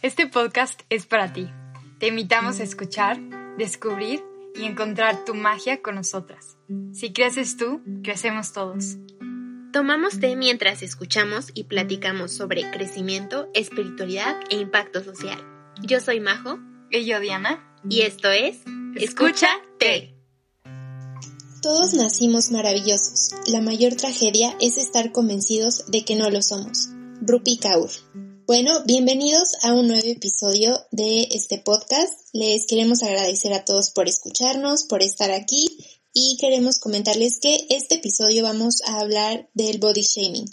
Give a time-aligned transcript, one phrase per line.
[0.00, 1.48] Este podcast es para ti.
[1.98, 3.18] Te invitamos a escuchar,
[3.58, 4.22] descubrir
[4.54, 6.56] y encontrar tu magia con nosotras.
[6.92, 8.96] Si creces tú, crecemos todos.
[9.72, 15.42] Tomamos té mientras escuchamos y platicamos sobre crecimiento, espiritualidad e impacto social.
[15.82, 16.60] Yo soy Majo.
[16.92, 17.76] Y yo Diana.
[17.88, 18.58] Y esto es
[18.94, 19.48] Escucha
[19.80, 20.14] Té.
[21.60, 23.30] Todos nacimos maravillosos.
[23.48, 26.88] La mayor tragedia es estar convencidos de que no lo somos.
[27.20, 27.90] Rupi Kaur.
[28.48, 32.14] Bueno, bienvenidos a un nuevo episodio de este podcast.
[32.32, 35.66] Les queremos agradecer a todos por escucharnos, por estar aquí
[36.14, 40.48] y queremos comentarles que este episodio vamos a hablar del body shaming.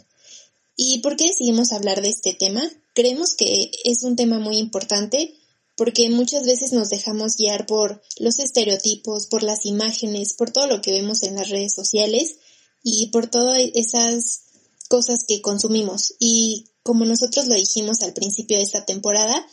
[0.76, 2.70] ¿Y por qué decidimos hablar de este tema?
[2.94, 5.34] Creemos que es un tema muy importante
[5.78, 10.82] porque muchas veces nos dejamos guiar por los estereotipos, por las imágenes, por todo lo
[10.82, 12.40] que vemos en las redes sociales
[12.84, 14.42] y por todas esas
[14.90, 16.14] cosas que consumimos.
[16.20, 19.44] Y como nosotros lo dijimos al principio de esta temporada,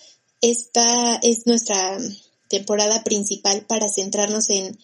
[0.42, 1.98] esta es nuestra
[2.48, 4.78] temporada principal para centrarnos en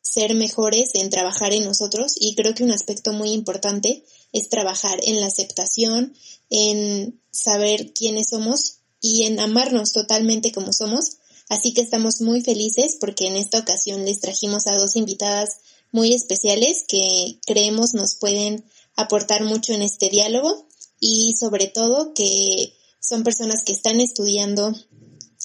[0.00, 4.98] ser mejores, en trabajar en nosotros y creo que un aspecto muy importante es trabajar
[5.04, 6.12] en la aceptación,
[6.50, 11.18] en saber quiénes somos y en amarnos totalmente como somos.
[11.48, 15.58] Así que estamos muy felices porque en esta ocasión les trajimos a dos invitadas
[15.92, 18.64] muy especiales que creemos nos pueden
[18.96, 20.66] aportar mucho en este diálogo
[21.04, 24.72] y sobre todo que son personas que están estudiando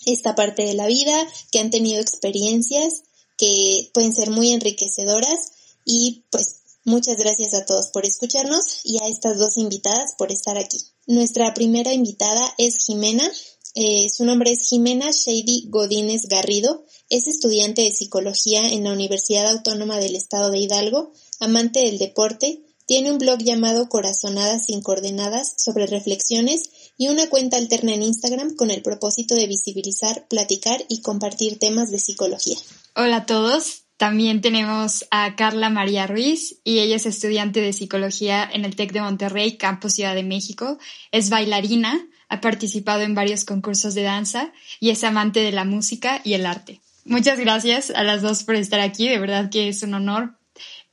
[0.05, 3.01] esta parte de la vida, que han tenido experiencias
[3.37, 5.51] que pueden ser muy enriquecedoras
[5.83, 10.59] y pues muchas gracias a todos por escucharnos y a estas dos invitadas por estar
[10.59, 10.77] aquí.
[11.07, 13.29] Nuestra primera invitada es Jimena.
[13.73, 16.85] Eh, su nombre es Jimena Shady Godínez Garrido.
[17.09, 22.61] Es estudiante de psicología en la Universidad Autónoma del Estado de Hidalgo, amante del deporte,
[22.87, 28.55] tiene un blog llamado Corazonadas sin coordenadas sobre reflexiones y una cuenta alterna en Instagram
[28.55, 32.55] con el propósito de visibilizar, platicar y compartir temas de psicología.
[32.95, 38.49] Hola a todos, también tenemos a Carla María Ruiz y ella es estudiante de psicología
[38.51, 40.77] en el TEC de Monterrey, Campus Ciudad de México.
[41.11, 46.21] Es bailarina, ha participado en varios concursos de danza y es amante de la música
[46.23, 46.79] y el arte.
[47.03, 50.37] Muchas gracias a las dos por estar aquí, de verdad que es un honor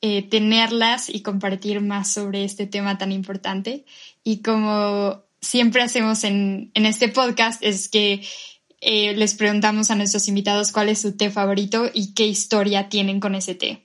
[0.06, 3.86] eh, tenerlas y compartir más sobre este tema tan importante.
[4.22, 8.20] Y como siempre hacemos en, en este podcast es que
[8.82, 13.18] eh, les preguntamos a nuestros invitados cuál es su té favorito y qué historia tienen
[13.18, 13.80] con ese té.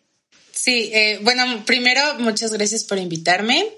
[0.51, 3.69] Sí, eh, bueno, primero muchas gracias por invitarme.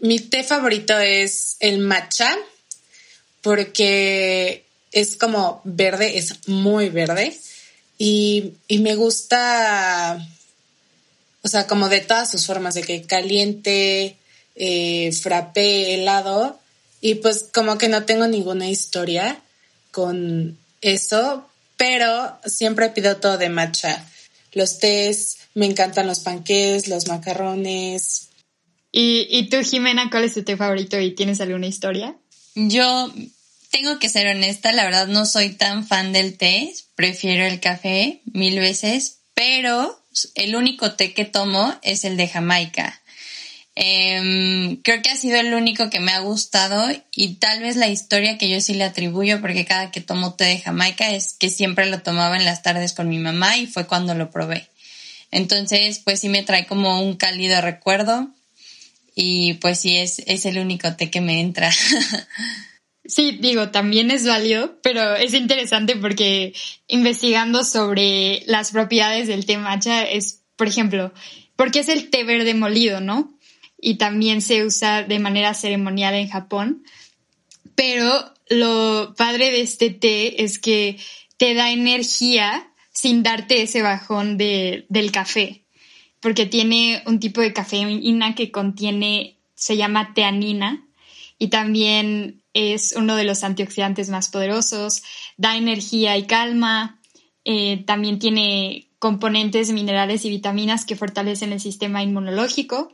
[0.00, 2.34] Mi té favorito es el matcha
[3.42, 7.38] porque es como verde, es muy verde
[7.98, 10.26] y, y me gusta,
[11.42, 14.16] o sea, como de todas sus formas, de que caliente,
[14.54, 16.58] eh, frappé, helado
[17.00, 19.42] y pues como que no tengo ninguna historia
[19.90, 24.08] con eso, pero siempre pido todo de matcha.
[24.52, 28.28] Los tés, me encantan los panqués, los macarrones.
[28.92, 32.14] ¿Y, ¿Y tú, Jimena, cuál es tu té favorito y tienes alguna historia?
[32.54, 33.12] Yo
[33.70, 38.20] tengo que ser honesta, la verdad no soy tan fan del té, prefiero el café
[38.26, 40.01] mil veces, pero
[40.34, 43.00] el único té que tomo es el de Jamaica.
[43.74, 47.88] Em, creo que ha sido el único que me ha gustado y tal vez la
[47.88, 51.48] historia que yo sí le atribuyo porque cada que tomo té de Jamaica es que
[51.48, 54.68] siempre lo tomaba en las tardes con mi mamá y fue cuando lo probé.
[55.30, 58.28] Entonces, pues sí me trae como un cálido recuerdo
[59.14, 61.70] y pues sí es, es el único té que me entra.
[63.12, 66.54] Sí, digo, también es válido, pero es interesante porque
[66.86, 71.12] investigando sobre las propiedades del té matcha es, por ejemplo,
[71.56, 73.36] porque es el té verde molido, ¿no?
[73.84, 76.84] y también se usa de manera ceremonial en Japón.
[77.74, 80.98] Pero lo padre de este té es que
[81.36, 85.64] te da energía sin darte ese bajón de, del café,
[86.20, 90.86] porque tiene un tipo de cafeína que contiene, se llama teanina,
[91.38, 95.02] y también es uno de los antioxidantes más poderosos,
[95.36, 97.00] da energía y calma,
[97.44, 102.92] eh, también tiene componentes minerales y vitaminas que fortalecen el sistema inmunológico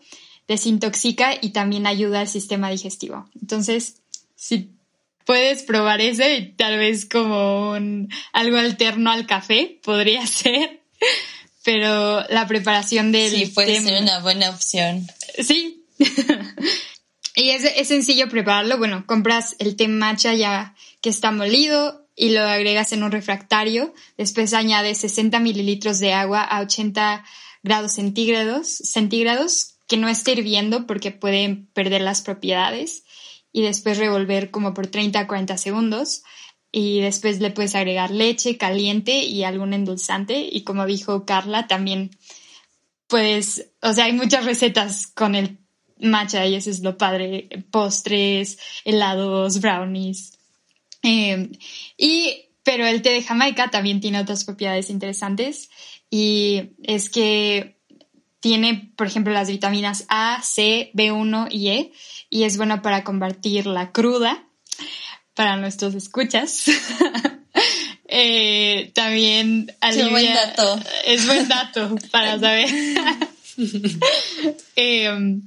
[0.49, 3.29] desintoxica y también ayuda al sistema digestivo.
[3.41, 3.97] Entonces,
[4.35, 4.71] si
[5.27, 10.81] puedes probar ese, tal vez como un, algo alterno al café, podría ser.
[11.63, 15.07] Pero la preparación del Sí, puede ser una buena opción.
[15.39, 15.85] Sí.
[17.39, 18.79] y es, es sencillo prepararlo.
[18.79, 23.95] Bueno, compras el té matcha ya que está molido y lo agregas en un refractario.
[24.17, 27.25] Después añades 60 mililitros de agua a 80
[27.63, 33.05] grados centígrados, centígrados que no esté hirviendo porque pueden perder las propiedades
[33.53, 36.23] y después revolver como por 30 a 40 segundos.
[36.71, 42.11] y después le puedes agregar leche caliente y algún endulzante y como dijo Carla también
[43.07, 45.59] pues o sea hay muchas recetas con el
[46.01, 50.39] matcha y eso es lo padre postres helados brownies
[51.03, 51.53] em,
[51.97, 55.71] y pero el té de Jamaica también tiene otras propiedades interesantes
[56.11, 57.79] y es que
[58.41, 61.93] tiene, por ejemplo, las vitaminas A, C, B1 y E
[62.31, 64.45] y es bueno para combatir la cruda
[65.35, 66.65] para nuestros escuchas.
[68.11, 70.81] Eh, también alivia, es buen dato.
[71.05, 72.71] Es buen dato para saber.
[74.77, 75.43] Em,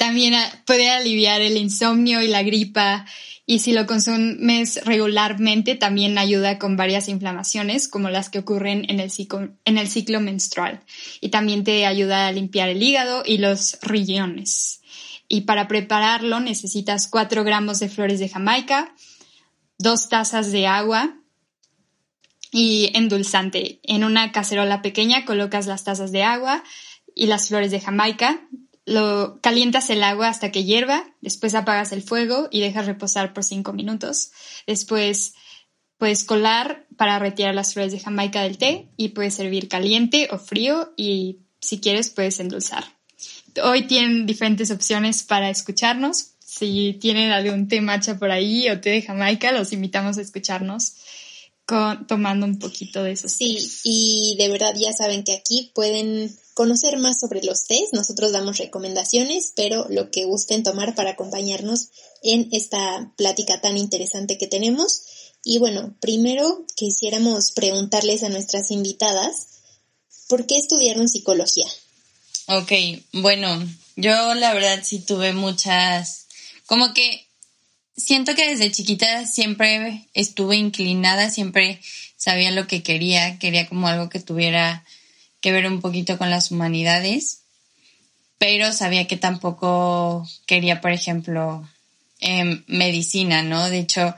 [0.00, 3.04] también puede aliviar el insomnio y la gripa.
[3.44, 8.98] Y si lo consumes regularmente también ayuda con varias inflamaciones como las que ocurren en
[8.98, 10.80] el ciclo, en el ciclo menstrual.
[11.20, 14.80] Y también te ayuda a limpiar el hígado y los riñones.
[15.28, 18.94] Y para prepararlo necesitas 4 gramos de flores de Jamaica,
[19.76, 21.14] 2 tazas de agua
[22.52, 23.80] y endulzante.
[23.82, 26.64] En una cacerola pequeña colocas las tazas de agua
[27.14, 28.40] y las flores de Jamaica,
[28.90, 33.44] lo calientas el agua hasta que hierva, después apagas el fuego y dejas reposar por
[33.44, 34.32] 5 minutos.
[34.66, 35.34] Después
[35.96, 40.38] puedes colar para retirar las flores de Jamaica del té y puedes servir caliente o
[40.38, 42.84] frío y si quieres puedes endulzar.
[43.62, 46.32] Hoy tienen diferentes opciones para escucharnos.
[46.40, 50.96] Si tienen algún té matcha por ahí o té de Jamaica, los invitamos a escucharnos
[51.70, 53.28] con, tomando un poquito de eso.
[53.28, 57.90] Sí, y de verdad ya saben que aquí pueden conocer más sobre los tés.
[57.92, 61.90] Nosotros damos recomendaciones, pero lo que gusten tomar para acompañarnos
[62.24, 65.02] en esta plática tan interesante que tenemos.
[65.44, 69.46] Y bueno, primero quisiéramos preguntarles a nuestras invitadas,
[70.28, 71.68] ¿por qué estudiaron psicología?
[72.48, 72.72] Ok,
[73.12, 73.64] bueno,
[73.94, 76.26] yo la verdad sí tuve muchas,
[76.66, 77.29] como que
[78.00, 81.80] siento que desde chiquita siempre estuve inclinada, siempre
[82.16, 84.84] sabía lo que quería, quería como algo que tuviera
[85.40, 87.42] que ver un poquito con las humanidades,
[88.38, 91.68] pero sabía que tampoco quería, por ejemplo,
[92.20, 93.70] em, medicina, ¿no?
[93.70, 94.14] De hecho,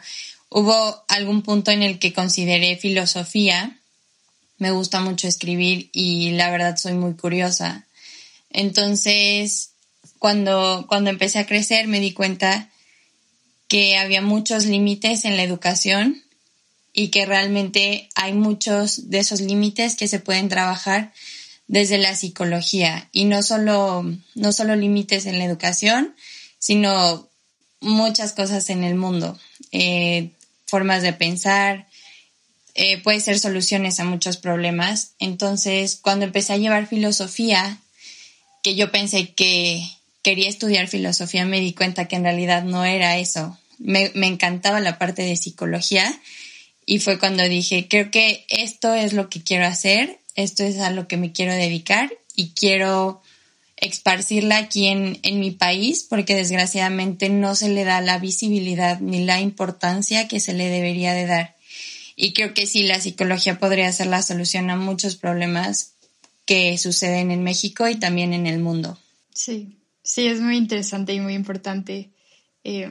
[0.49, 3.79] hubo algún punto en el que consideré filosofía,
[4.59, 7.87] me gusta mucho escribir y la verdad soy muy curiosa.
[8.51, 9.71] Entonces,
[10.19, 12.72] cuando, cuando empecé a crecer me di cuenta
[13.73, 16.23] que había muchos límites en la educación
[16.93, 21.15] y que realmente hay muchos de esos límites que se pueden trabajar
[21.69, 24.05] desde la psicología y no solo,
[24.35, 26.15] no solo límites en la educación,
[26.59, 27.31] sino
[27.81, 29.41] muchas cosas en el mundo,
[29.71, 30.33] eh,
[30.67, 31.89] formas de pensar,
[32.75, 35.13] eh, puede ser soluciones a muchos problemas.
[35.19, 37.79] Entonces, cuando empecé a llevar filosofía,
[38.63, 39.83] que yo pensé que
[40.21, 43.59] quería estudiar filosofía, me di cuenta que en realidad no era eso.
[43.85, 46.21] Me, encantaba la parte de psicología
[46.87, 50.91] y fue cuando dije, creo que esto es lo que quiero hacer, esto es a
[50.91, 53.21] lo que me quiero dedicar y quiero
[53.77, 59.25] esparcirla aquí en, en mi país porque desgraciadamente no se le da la visibilidad ni
[59.25, 61.57] la importancia que se le debería de dar.
[62.15, 65.95] Y creo que sí, la psicología podría ser la solución a muchos problemas
[66.47, 68.99] que suceden en México y también en el mundo.
[69.35, 72.11] Sí, sí, es muy interesante y muy importante.
[72.65, 72.91] Eh,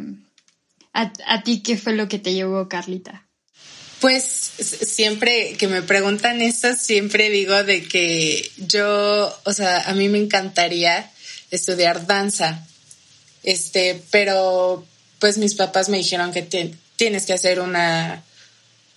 [0.94, 3.28] a, ti qué fue lo que te llevó, Carlita?
[4.00, 10.10] Pues siempre que me preguntan esto, siempre digo de que yo, o sea, a mí
[10.10, 11.12] me encantaría
[11.52, 12.66] estudiar danza,
[13.44, 14.86] este, pero
[15.20, 16.42] pues mis papás me dijeron que
[16.96, 18.24] tienes que hacer una,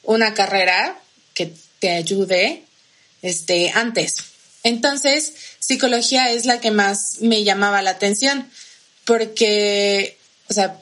[0.03, 0.99] una carrera
[1.35, 2.65] que te ayude,
[3.21, 4.17] este, antes.
[4.63, 8.49] Entonces, psicología es la que más me llamaba la atención,
[9.05, 10.17] porque,
[10.49, 10.81] o sea,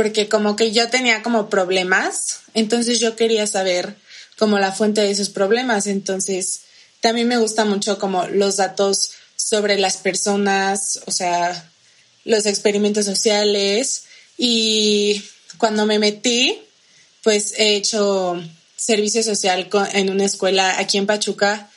[0.00, 3.96] porque como que yo tenía como problemas, entonces yo quería saber
[4.38, 6.62] como la fuente de esos problemas, entonces
[7.02, 11.70] también me gusta mucho como los datos sobre las personas, o sea,
[12.24, 14.04] los experimentos sociales
[14.38, 15.22] y
[15.58, 16.58] cuando me metí,
[17.22, 18.42] pues he hecho
[18.76, 21.68] servicio social en una escuela aquí en Pachuca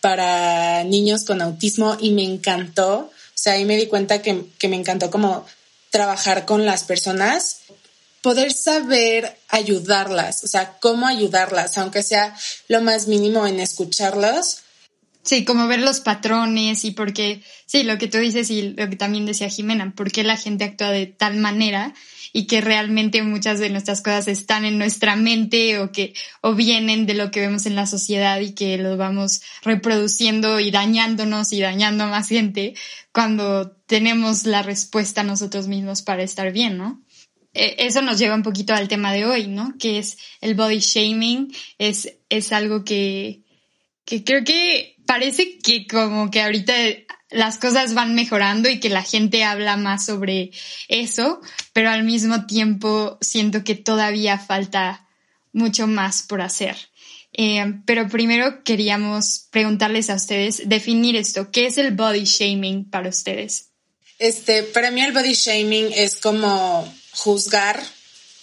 [0.00, 3.00] para niños con autismo y me encantó.
[3.00, 5.44] O sea, ahí me di cuenta que, me encantó como
[5.90, 7.60] trabajar con las personas,
[8.22, 12.36] poder saber ayudarlas, o sea, cómo ayudarlas, aunque sea
[12.68, 14.58] lo más mínimo en escucharlos.
[15.22, 18.96] Sí, como ver los patrones y porque, sí, lo que tú dices y lo que
[18.96, 21.92] también decía Jimena, por qué la gente actúa de tal manera
[22.32, 27.04] y que realmente muchas de nuestras cosas están en nuestra mente o que o vienen
[27.06, 31.60] de lo que vemos en la sociedad y que lo vamos reproduciendo y dañándonos y
[31.60, 32.74] dañando a más gente
[33.12, 37.02] cuando tenemos la respuesta nosotros mismos para estar bien, ¿no?
[37.58, 39.74] e, eso nos lleva un poquito al tema de hoy, ¿no?
[39.78, 43.42] Que es el body shaming, es, es algo que,
[44.08, 46.72] que creo que parece que como que ahorita
[47.28, 50.50] las cosas van mejorando y que la gente habla más sobre
[50.88, 51.42] eso,
[51.74, 55.06] pero al mismo tiempo siento que todavía falta
[55.52, 56.74] mucho más por hacer.
[57.34, 63.10] Eh, pero primero queríamos preguntarles a ustedes, definir esto, ¿qué es el body shaming para
[63.10, 63.66] ustedes?
[64.18, 67.78] Este, para mí el body shaming es como juzgar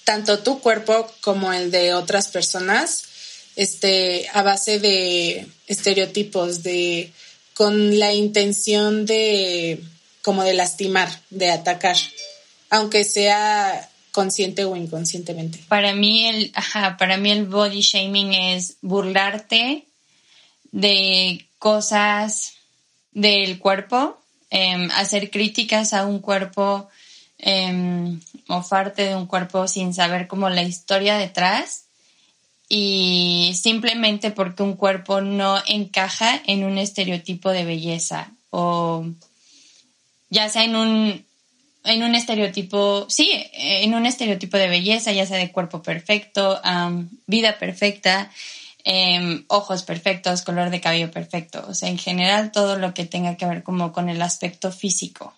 [0.03, 3.14] tanto tu cuerpo como el de otras personas,
[3.55, 7.11] este, a base de estereotipos, de
[7.53, 9.81] con la intención de
[10.21, 11.95] como de lastimar, de atacar,
[12.69, 15.59] aunque sea consciente o inconscientemente.
[15.67, 16.51] Para mí el,
[16.97, 19.85] para mí el body shaming es burlarte
[20.71, 22.53] de cosas
[23.11, 24.17] del cuerpo,
[24.49, 26.89] em, hacer críticas a un cuerpo,
[27.37, 31.84] eh, mofarte de un cuerpo sin saber como la historia detrás
[32.67, 39.05] y simplemente porque un cuerpo no encaja en un estereotipo de belleza o
[40.29, 41.25] ya sea en un
[41.85, 46.59] en un estereotipo, sí, en un estereotipo de belleza, ya sea de cuerpo perfecto,
[47.27, 48.31] vida perfecta,
[48.83, 53.37] em, ojos perfectos, color de cabello perfecto, o sea, en general todo lo que tenga
[53.37, 55.33] que ver como con el aspecto físico.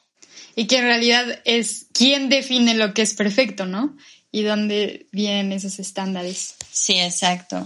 [0.56, 3.96] Y que en realidad es quién define lo que es perfecto, ¿no?
[4.32, 6.56] Y dónde vienen esos estándares.
[6.72, 7.66] Sí, exacto.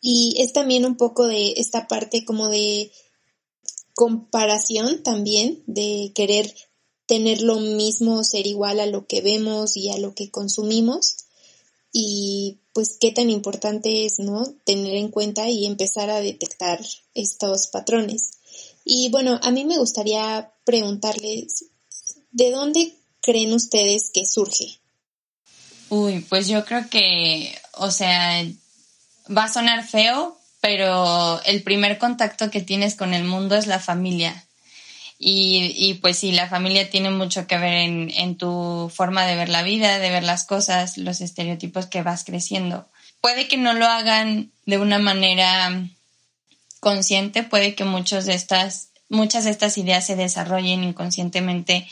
[0.00, 2.92] Y es también un poco de esta parte como de
[3.94, 6.54] comparación también, de querer
[7.06, 11.26] tener lo mismo, ser igual a lo que vemos y a lo que consumimos.
[11.92, 14.44] Y pues qué tan importante es, ¿no?
[14.64, 16.84] Tener en cuenta y empezar a detectar
[17.14, 18.32] estos patrones.
[18.84, 21.64] Y bueno, a mí me gustaría preguntarles,
[22.32, 24.78] ¿de dónde creen ustedes que surge?
[25.88, 28.44] Uy, pues yo creo que, o sea,
[29.36, 33.78] va a sonar feo, pero el primer contacto que tienes con el mundo es la
[33.78, 34.44] familia.
[35.18, 39.34] Y, y, pues sí, la familia tiene mucho que ver en, en, tu forma de
[39.34, 42.86] ver la vida, de ver las cosas, los estereotipos que vas creciendo.
[43.22, 45.88] Puede que no lo hagan de una manera
[46.80, 51.86] consciente, puede que muchos de estas, muchas de estas ideas se desarrollen inconscientemente,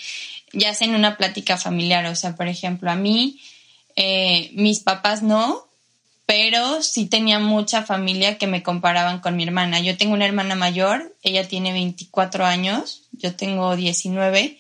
[0.53, 2.05] ya sea en una plática familiar.
[2.07, 3.41] O sea, por ejemplo, a mí,
[3.97, 5.67] eh, mis papás no,
[6.27, 9.81] pero sí tenía mucha familia que me comparaban con mi hermana.
[9.81, 14.59] Yo tengo una hermana mayor, ella tiene 24 años, yo tengo 19,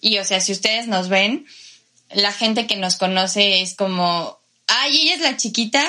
[0.00, 1.46] y o sea, si ustedes nos ven,
[2.10, 5.84] la gente que nos conoce es como, ay, ella es la chiquita,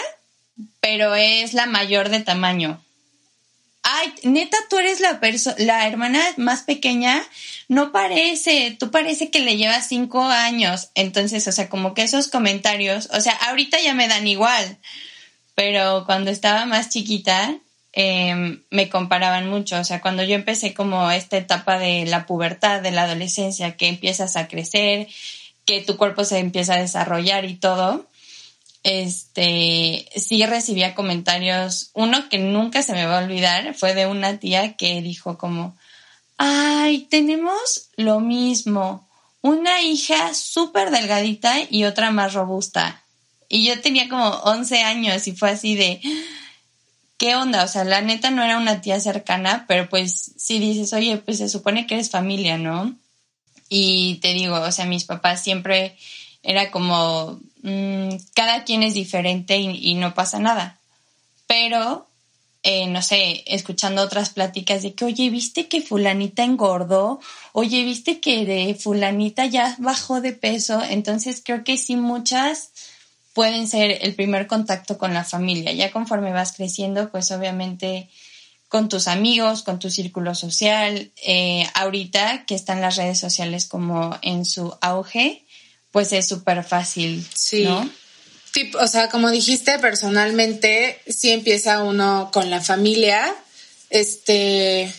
[0.79, 2.82] pero es la mayor de tamaño.
[3.83, 5.19] Ay, neta, tú eres la,
[5.57, 7.21] la hermana más pequeña,
[7.67, 10.89] no parece, tú parece que le llevas cinco años.
[10.95, 14.77] Entonces, o sea, como que esos comentarios, o sea, ahorita ya me dan igual,
[15.55, 17.57] pero cuando estaba más chiquita,
[17.91, 19.77] em, me comparaban mucho.
[19.79, 23.87] O sea, cuando yo empecé como esta etapa de la pubertad, de la adolescencia, que
[23.87, 25.07] empiezas a crecer,
[25.65, 28.07] que tu cuerpo se empieza a desarrollar y todo,
[28.83, 31.89] este, sí recibía comentarios.
[31.93, 35.75] Uno que nunca se me va a olvidar fue de una tía que dijo como,
[36.37, 39.07] ay, tenemos lo mismo,
[39.41, 43.01] una hija súper delgadita y otra más robusta.
[43.49, 46.01] Y yo tenía como 11 años y fue así de,
[47.17, 47.63] ¿qué onda?
[47.63, 51.37] O sea, la neta no era una tía cercana, pero pues si dices, oye, pues
[51.37, 52.95] se supone que eres familia, ¿no?
[53.69, 55.97] Y te digo, o sea, mis papás siempre
[56.43, 60.79] era como, mm, cada quien es diferente y no pasa nada.
[61.47, 62.07] Pero
[62.65, 67.19] eh, no sé, escuchando otras pláticas de que, oye, ¿viste que fulanita engordó?
[67.51, 70.81] Oye, ¿viste que de fulanita ya bajó de peso?
[70.81, 72.71] Entonces creo que sí muchas
[73.33, 75.73] pueden ser el primer contacto con la familia.
[75.73, 78.09] Ya conforme vas creciendo, pues obviamente
[78.69, 84.17] con tus amigos, con tu círculo social, eh, ahorita que están las redes sociales como
[84.21, 85.42] en su auge,
[85.93, 87.63] pues es súper fácil, sí.
[87.63, 87.89] ¿no?
[88.79, 93.33] o sea, como dijiste, personalmente sí empieza uno con la familia,
[93.89, 94.91] este,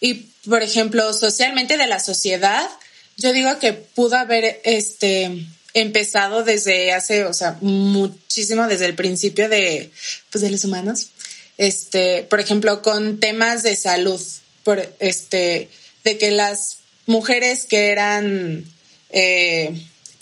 [0.00, 0.14] y
[0.46, 2.68] por ejemplo, socialmente de la sociedad,
[3.16, 9.48] yo digo que pudo haber, este, empezado desde hace, o sea, muchísimo desde el principio
[9.48, 9.90] de,
[10.30, 11.10] pues, de los humanos,
[11.58, 14.20] este, por ejemplo, con temas de salud,
[14.64, 15.68] por, este,
[16.02, 18.64] de que las mujeres que eran
[19.10, 19.72] eh,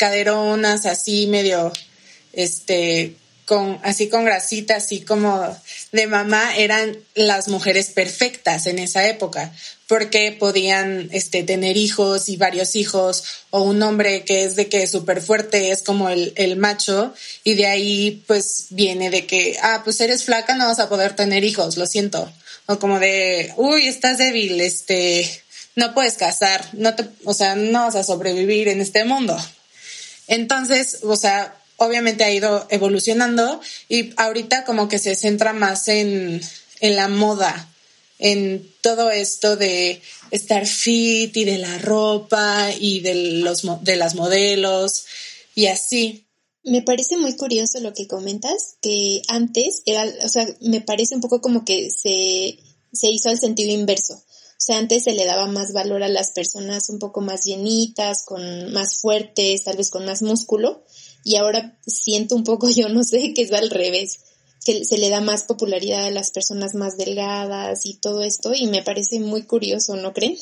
[0.02, 1.72] caderonas, así medio
[2.32, 3.14] este,
[3.46, 5.56] con así con grasita, así como
[5.92, 9.52] de mamá, eran las mujeres perfectas en esa época,
[9.86, 14.88] porque podían este, tener hijos y varios hijos, o un hombre que es de que
[14.88, 19.82] súper fuerte es como el, el macho, y de ahí pues viene de que, ah,
[19.84, 22.28] pues eres flaca, no vas a poder tener hijos, lo siento.
[22.66, 25.30] O como de, uy, estás débil, este,
[25.76, 29.38] no puedes casar, no te, o sea, no vas a sobrevivir en este mundo.
[30.26, 36.40] Entonces, o sea, obviamente ha ido evolucionando y ahorita como que se centra más en,
[36.80, 37.68] en la moda,
[38.18, 40.00] en todo esto de
[40.30, 45.04] estar fit y de la ropa y de, los, de las modelos
[45.54, 46.24] y así.
[46.64, 51.20] Me parece muy curioso lo que comentas, que antes era, o sea, me parece un
[51.20, 52.58] poco como que se,
[52.92, 54.22] se hizo al sentido inverso.
[54.62, 58.24] O sea, antes se le daba más valor a las personas un poco más llenitas,
[58.24, 60.84] con más fuertes, tal vez con más músculo,
[61.24, 64.20] y ahora siento un poco, yo no sé, que es al revés,
[64.64, 68.68] que se le da más popularidad a las personas más delgadas y todo esto y
[68.68, 70.38] me parece muy curioso, ¿no creen?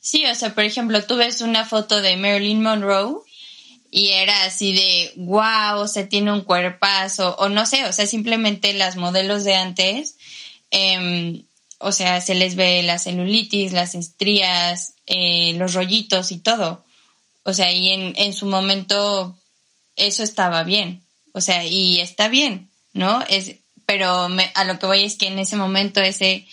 [0.00, 3.16] Sí, o sea, por ejemplo, tú ves una foto de Marilyn Monroe
[3.90, 8.06] y era así de, wow, o sea, tiene un cuerpazo, o no sé, o sea,
[8.06, 10.18] simplemente las modelos de antes,
[10.70, 11.42] em,
[11.84, 16.84] o sea, se les ve la celulitis, las estrías, eh, los rollitos y todo.
[17.42, 19.36] O sea, y en, en su momento
[19.96, 21.02] eso estaba bien.
[21.32, 23.22] O sea, y está bien, ¿no?
[23.28, 26.46] Es, pero me, a lo que voy es que en ese momento ese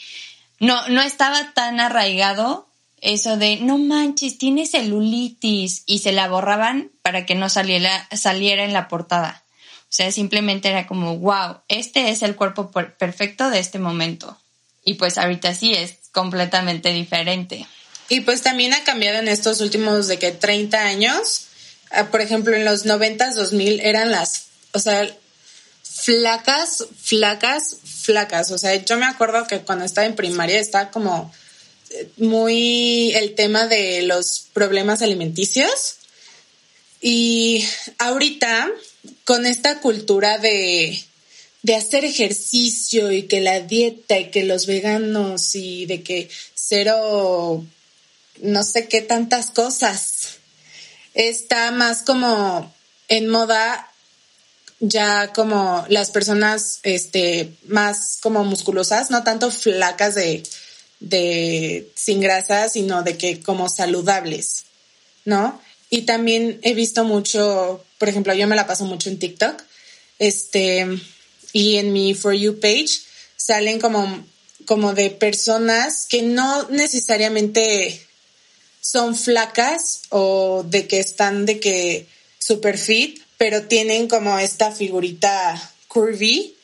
[0.60, 2.68] no, no estaba tan arraigado
[3.00, 8.64] eso de no manches, tiene celulitis y se la borraban para que no saliera, saliera
[8.64, 9.44] en la portada.
[9.84, 14.38] O sea, simplemente era como, wow, este es el cuerpo perfecto de este momento.
[14.84, 17.66] Y pues ahorita sí es completamente diferente.
[18.10, 21.48] Y pues también ha cambiado en estos últimos de que 30 años
[21.92, 25.14] Ah, por ejemplo, en los 90s, 2000 eran las, o sea,
[25.84, 28.52] flacas, flacas, flacas.
[28.52, 31.34] O sea, yo me acuerdo que cuando estaba en primaria estaba como
[31.90, 35.98] eh, muy el tema de los problemas alimenticios.
[37.02, 38.70] Y ahorita,
[39.26, 41.04] con esta cultura de,
[41.64, 47.64] de hacer ejercicio y que la dieta y que los veganos y de que cero,
[48.42, 50.40] no sé qué tantas cosas
[51.14, 52.74] está más como
[53.10, 53.92] en moda
[54.80, 60.44] ya como las personas este más como musculosas, no tanto flacas de,
[61.00, 64.64] de sin grasa, sino de que como saludables,
[65.24, 65.62] ¿no?
[65.92, 69.62] Y también he visto mucho, por ejemplo, yo me la paso mucho en TikTok,
[70.18, 70.88] este,
[71.54, 73.02] y en mi For You page
[73.36, 74.26] salen como,
[74.66, 78.06] como de personas que no necesariamente
[78.82, 82.08] son flacas o de que están de que
[82.40, 86.56] super fit, pero tienen como esta figurita curvy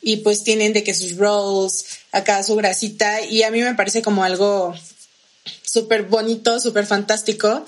[0.00, 4.02] y pues tienen de que sus rolls, acá su grasita y a mí me parece
[4.02, 4.74] como algo
[5.62, 7.64] súper bonito, súper fantástico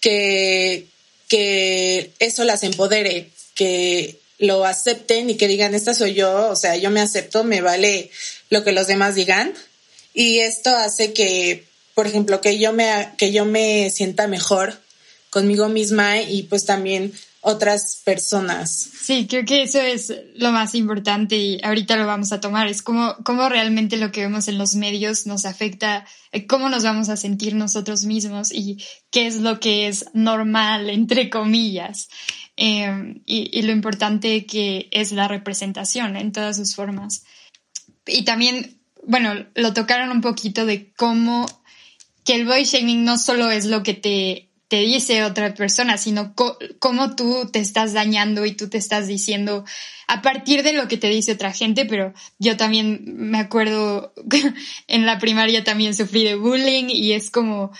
[0.00, 0.86] que,
[1.28, 6.76] que eso las empodere, que lo acepten y que digan, esta soy yo, o sea,
[6.76, 8.10] yo me acepto, me vale
[8.50, 9.52] lo que los demás digan.
[10.14, 14.78] Y esto hace que por ejemplo, que yo me, que yo me sienta mejor
[15.30, 18.90] conmigo misma y pues también otras personas.
[19.00, 22.66] Sí, creo que eso es lo más importante y ahorita lo vamos a tomar.
[22.68, 26.82] Es como, cómo realmente lo que vemos en los medios nos afecta, eh, cómo nos
[26.82, 32.10] vamos a sentir nosotros mismos y qué es lo que es normal, entre comillas.
[32.56, 37.24] Em, y, lo importante que es la representación en todas sus formas.
[38.06, 41.46] Y también, bueno, lo tocaron un poquito de cómo
[42.24, 46.34] que el body shaming no solo es lo que te, te dice otra persona, sino
[46.78, 49.64] cómo tú te estás dañando y tú te estás diciendo
[50.08, 54.14] a partir de lo que te dice otra gente, pero yo también me acuerdo
[54.88, 57.70] en la primaria también sufrí de bullying y es como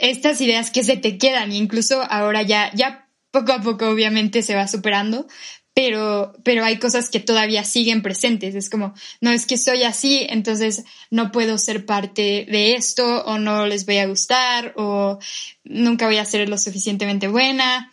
[0.00, 3.07] estas ideas que se te quedan, incluso ahora ya, ya
[3.38, 5.26] poco a poco obviamente se va superando,
[5.74, 8.56] pero, pero hay cosas que todavía siguen presentes.
[8.56, 13.38] Es como, no es que soy así, entonces no puedo ser parte de esto, o
[13.38, 15.20] no les voy a gustar, o
[15.62, 17.92] nunca voy a ser lo suficientemente buena.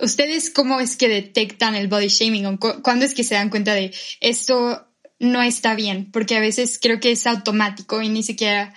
[0.00, 2.46] ¿Ustedes cómo es que detectan el body shaming?
[2.46, 4.86] ¿O ¿Cuándo es que se dan cuenta de esto
[5.18, 6.12] no está bien?
[6.12, 8.72] Porque a veces creo que es automático y ni siquiera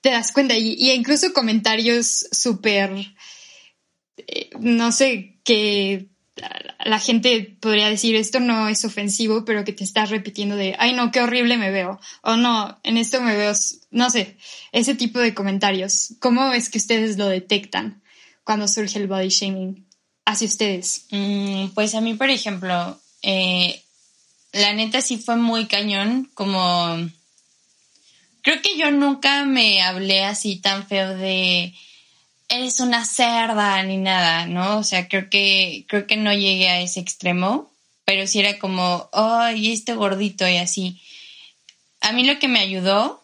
[0.00, 0.56] te das cuenta.
[0.56, 2.90] Y, y incluso comentarios súper,
[4.16, 6.08] eh, no sé, que
[6.84, 10.94] la gente podría decir esto no es ofensivo, pero que te estás repitiendo de, ay
[10.94, 13.52] no, qué horrible me veo, o no, en esto me veo,
[13.90, 14.36] no sé,
[14.72, 16.14] ese tipo de comentarios.
[16.20, 18.02] ¿Cómo es que ustedes lo detectan
[18.44, 19.86] cuando surge el body shaming
[20.24, 21.06] hacia ustedes?
[21.10, 23.82] Mm, pues a mí, por ejemplo, eh,
[24.52, 26.96] la neta sí fue muy cañón, como...
[28.44, 31.72] Creo que yo nunca me hablé así tan feo de
[32.52, 34.78] eres una cerda ni nada, ¿no?
[34.78, 37.72] O sea, creo que creo que no llegué a ese extremo,
[38.04, 41.00] pero sí era como, ay, este gordito y así.
[42.02, 43.22] A mí lo que me ayudó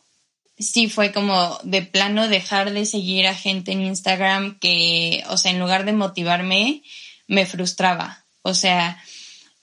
[0.58, 5.50] sí fue como de plano dejar de seguir a gente en Instagram que, o sea,
[5.50, 6.82] en lugar de motivarme,
[7.26, 8.24] me frustraba.
[8.42, 9.02] O sea,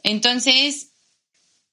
[0.04, 0.90] entonces,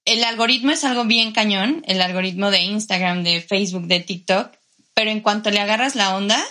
[0.07, 4.51] el algoritmo es algo bien cañón, el algoritmo de Instagram, de Facebook, de TikTok,
[4.95, 6.43] pero en cuanto le agarras la onda,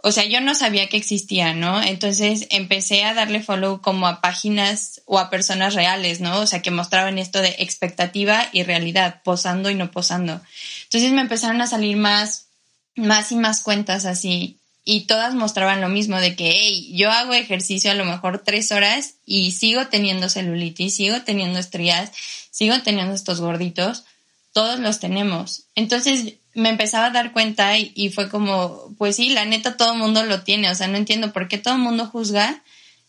[0.00, 1.82] o sea, yo no sabía que existía, ¿no?
[1.82, 6.38] Entonces empecé a darle follow como a páginas o a personas reales, ¿no?
[6.38, 10.40] O sea, que mostraban esto de expectativa y realidad, posando y no posando.
[10.84, 12.46] Entonces me empezaron a salir más,
[12.94, 14.58] más y más cuentas así.
[14.84, 18.70] Y todas mostraban lo mismo de que, hey, yo hago ejercicio a lo mejor tres
[18.70, 22.12] horas y sigo teniendo celulitis, sigo teniendo estrías,
[22.52, 24.04] sigo teniendo estos gorditos,
[24.52, 25.64] todos los tenemos.
[25.74, 29.98] Entonces me empezaba a dar cuenta y, fue como, pues sí, la neta todo el
[29.98, 32.62] mundo lo tiene, o sea, no entiendo por qué todo el mundo juzga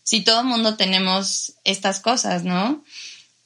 [0.03, 2.83] si todo el mundo tenemos estas cosas, ¿no?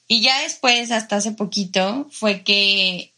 [0.08, 3.12] Y ya después, hasta hace poquito, fue que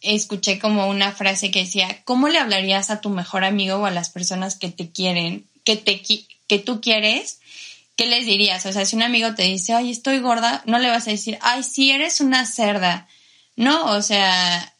[0.00, 3.90] escuché como una frase que decía, ¿cómo le hablarías a tu mejor amigo o a
[3.90, 6.02] las personas que te quieren, que, te,
[6.46, 7.40] que tú quieres?
[7.96, 8.66] ¿Qué les dirías?
[8.66, 11.38] O sea, si un amigo te dice, ay, estoy gorda, no le vas a decir,
[11.40, 13.08] ay, sí, eres una cerda.
[13.56, 14.73] No, o sea,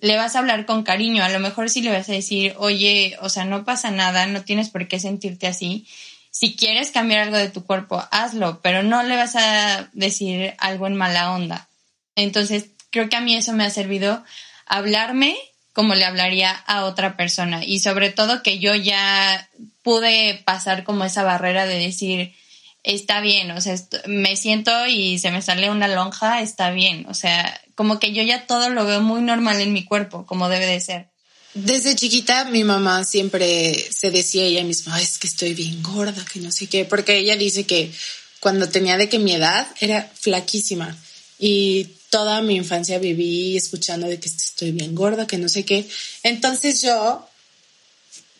[0.00, 3.16] le vas a hablar con cariño, a lo mejor sí le vas a decir, oye,
[3.20, 5.86] o sea, no pasa nada, no tienes por qué sentirte así.
[6.30, 10.86] Si quieres cambiar algo de tu cuerpo, hazlo, pero no le vas a decir algo
[10.86, 11.68] en mala onda.
[12.14, 14.22] Entonces, creo que a mí eso me ha servido
[14.66, 15.36] hablarme
[15.72, 19.48] como le hablaría a otra persona y sobre todo que yo ya
[19.82, 22.34] pude pasar como esa barrera de decir,
[22.82, 27.14] está bien, o sea, me siento y se me sale una lonja, está bien, o
[27.14, 30.66] sea, como que yo ya todo lo veo muy normal en mi cuerpo, como debe
[30.66, 31.06] de ser.
[31.54, 36.40] Desde chiquita mi mamá siempre se decía ella misma, es que estoy bien gorda, que
[36.40, 37.92] no sé qué, porque ella dice que
[38.40, 40.98] cuando tenía de que mi edad era flaquísima
[41.38, 45.88] y toda mi infancia viví escuchando de que estoy bien gorda, que no sé qué.
[46.24, 47.28] Entonces yo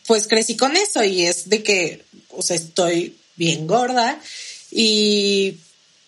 [0.05, 4.19] pues crecí con eso y es de que, o sea, estoy bien gorda
[4.69, 5.55] y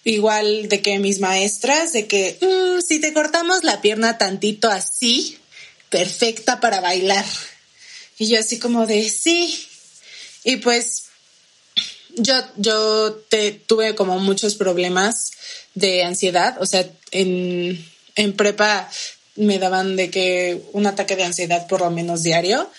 [0.04, 5.38] igual de que mis maestras, de que mm, si te cortamos la pierna tantito así,
[5.90, 7.26] perfecta para bailar.
[8.18, 9.68] Y yo así como de sí.
[10.44, 11.04] Y pues
[12.16, 15.32] yo, yo te, tuve como muchos problemas
[15.76, 17.84] de ansiedad, o sea, en,
[18.16, 18.90] en prepa
[19.36, 22.70] me daban de que un ataque de ansiedad por lo menos diario.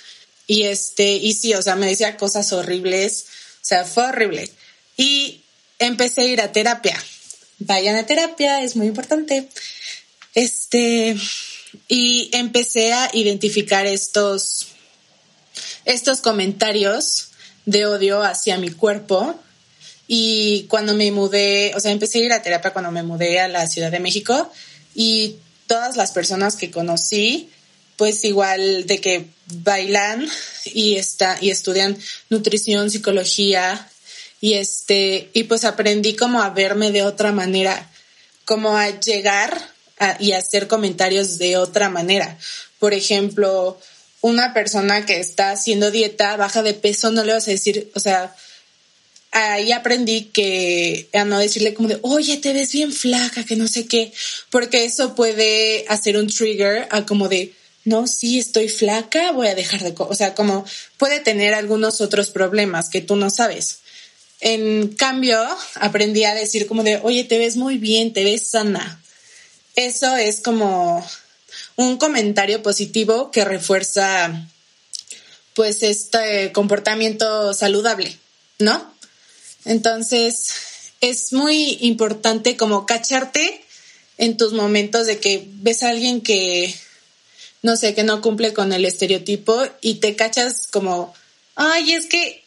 [0.46, 3.26] Y este, y sí, o sea, me decía cosas horribles,
[3.62, 4.50] o sea, fue horrible.
[4.96, 5.40] Y
[5.78, 7.02] empecé a ir a terapia
[7.58, 9.48] vayan a terapia, es muy importante.
[10.34, 11.16] Este,
[11.88, 14.68] y empecé a identificar estos,
[15.84, 17.28] estos comentarios
[17.66, 19.34] de odio hacia mi cuerpo.
[20.08, 23.48] Y cuando me mudé, o sea, empecé a ir a terapia cuando me mudé a
[23.48, 24.50] la Ciudad de México
[24.94, 25.36] y
[25.66, 27.48] todas las personas que conocí,
[27.96, 30.28] pues igual de que bailan
[30.64, 31.96] y, está, y estudian
[32.30, 33.88] nutrición, psicología,
[34.42, 37.88] y este, y pues aprendí como a verme de otra manera,
[38.44, 39.57] como a llegar
[40.18, 42.37] y hacer comentarios de otra manera.
[42.81, 43.78] Por ejemplo,
[44.20, 48.00] una persona que está haciendo dieta, baja de peso, no le vas a decir, o
[48.00, 48.35] sea,
[49.31, 53.68] ahí aprendí que a no decirle como de, oye, te ves bien flaca, que no
[53.68, 54.12] sé qué,
[54.50, 57.52] porque eso puede hacer un trigger a como de,
[57.85, 60.64] no, sí, estoy flaca, voy a dejar de, o sea, como
[60.98, 63.81] puede tener algunos otros problemas que tú no sabes.
[64.44, 65.40] En cambio,
[65.76, 69.00] aprendí a decir como de, oye, te ves muy bien, te ves sana.
[69.76, 71.09] Eso es como
[71.76, 74.48] un comentario positivo que refuerza
[75.55, 78.18] pues este comportamiento saludable,
[78.59, 78.92] ¿no?
[79.64, 80.48] Entonces,
[81.00, 83.64] es muy importante como cacharte
[84.18, 86.74] en tus momentos de que ves a alguien que,
[87.62, 91.14] no sé, que no cumple con el estereotipo y te cachas como,
[91.55, 92.41] ay, es que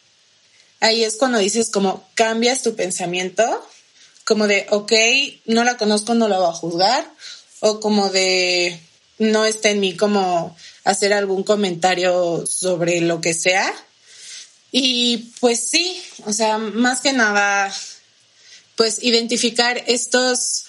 [0.79, 3.43] ahí es cuando dices como cambias tu pensamiento,
[4.23, 4.91] como de, ok,
[5.45, 7.11] no la conozco, no la voy a juzgar,
[7.59, 8.79] o como de,
[9.17, 13.73] no está en mí como hacer algún comentario sobre lo que sea.
[14.71, 17.73] Y pues sí, o sea, más que nada,
[18.75, 20.65] pues identificar estos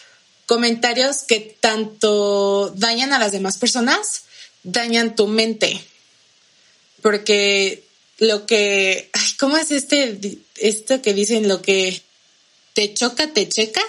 [0.47, 4.23] comentarios que tanto dañan a las demás personas,
[4.63, 5.85] dañan tu mente.
[7.03, 7.86] Porque
[8.19, 10.19] lo que, ay, ¿cómo es este,
[10.57, 12.03] esto que dicen, lo que
[12.75, 13.83] te choca, te checa?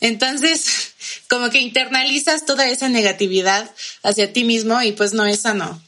[0.00, 0.92] Entonces,
[1.28, 3.70] como que internalizas toda esa negatividad
[4.02, 5.82] hacia ti mismo y pues no es sano.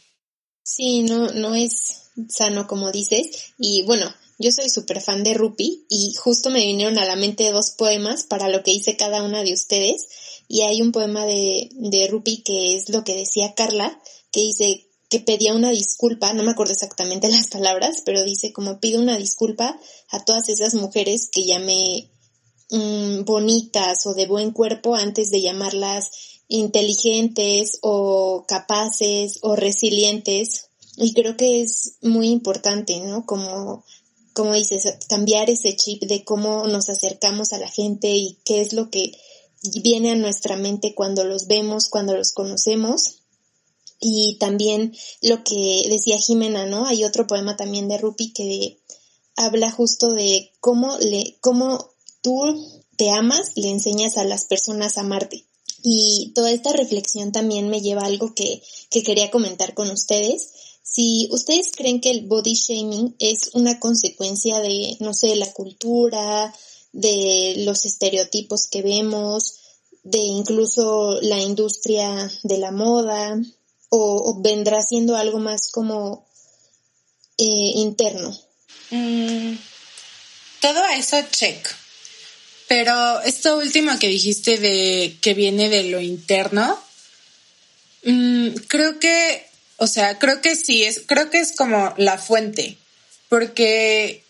[0.64, 3.52] Sí, no, no es sano como dices.
[3.58, 7.50] Y bueno, yo soy súper fan de Rupi y justo me vinieron a la mente
[7.50, 10.06] dos poemas para lo que hice cada una de ustedes.
[10.48, 13.98] Y hay un poema de, de Rupi que es lo que decía Carla,
[14.30, 18.80] que dice que pedía una disculpa, no me acuerdo exactamente las palabras, pero dice como
[18.80, 22.10] pido una disculpa a todas esas mujeres que llamé
[22.70, 26.10] mm, bonitas o de buen cuerpo antes de llamarlas
[26.48, 30.70] inteligentes o capaces o resilientes.
[30.96, 33.26] Y creo que es muy importante, ¿no?
[33.26, 33.84] Como,
[34.32, 38.72] como dices, cambiar ese chip de cómo nos acercamos a la gente y qué es
[38.72, 39.12] lo que
[39.82, 43.21] viene a nuestra mente cuando los vemos, cuando los conocemos.
[44.04, 46.86] Y también lo que decía Jimena, ¿no?
[46.86, 48.80] Hay otro poema también de Rupi que
[49.36, 52.36] habla justo de cómo le, cómo tú
[52.96, 55.44] te amas, le enseñas a las personas a amarte.
[55.84, 58.60] Y toda esta reflexión también me lleva a algo que,
[58.90, 60.50] que quería comentar con ustedes.
[60.82, 66.52] Si ustedes creen que el body shaming es una consecuencia de, no sé, la cultura,
[66.92, 69.54] de los estereotipos que vemos,
[70.02, 73.40] de incluso la industria de la moda,
[73.94, 76.26] o, vendrá siendo algo más como
[77.36, 78.34] eh, interno.
[78.90, 79.54] Mm,
[80.60, 81.68] todo eso check.
[82.68, 86.82] Pero esto último que dijiste de que viene de lo interno,
[88.04, 92.78] mm, creo que, o sea, creo que sí, es, creo que es como la fuente,
[93.28, 94.24] porque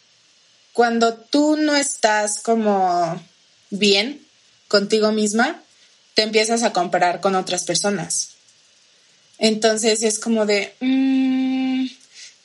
[0.72, 3.22] cuando tú no estás como
[3.70, 4.26] bien
[4.66, 5.62] contigo misma,
[6.14, 8.31] te empiezas a comparar con otras personas.
[9.42, 11.86] Entonces es como de, mm,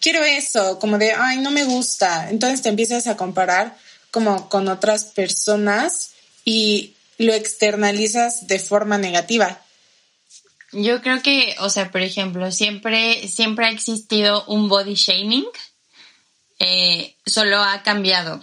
[0.01, 2.27] quiero eso, como de, ay, no me gusta.
[2.31, 3.77] Entonces te empiezas a comparar
[4.09, 9.61] como con otras personas y lo externalizas de forma negativa.
[10.71, 15.45] Yo creo que, o sea, por ejemplo, siempre, siempre ha existido un body shaming,
[16.57, 18.41] eh, solo ha cambiado.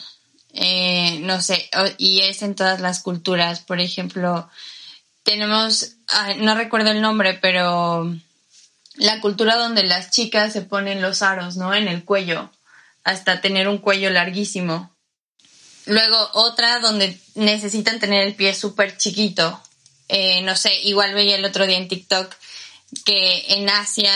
[0.52, 3.58] Eh, no sé, y es en todas las culturas.
[3.58, 4.48] Por ejemplo,
[5.24, 5.96] tenemos,
[6.36, 8.16] no recuerdo el nombre, pero
[8.94, 11.74] la cultura donde las chicas se ponen los aros, ¿no?
[11.74, 12.50] En el cuello,
[13.02, 14.94] hasta tener un cuello larguísimo.
[15.86, 19.60] Luego otra donde necesitan tener el pie súper chiquito.
[20.08, 22.34] Eh, no sé, igual veía el otro día en TikTok
[23.04, 24.12] que en Asia,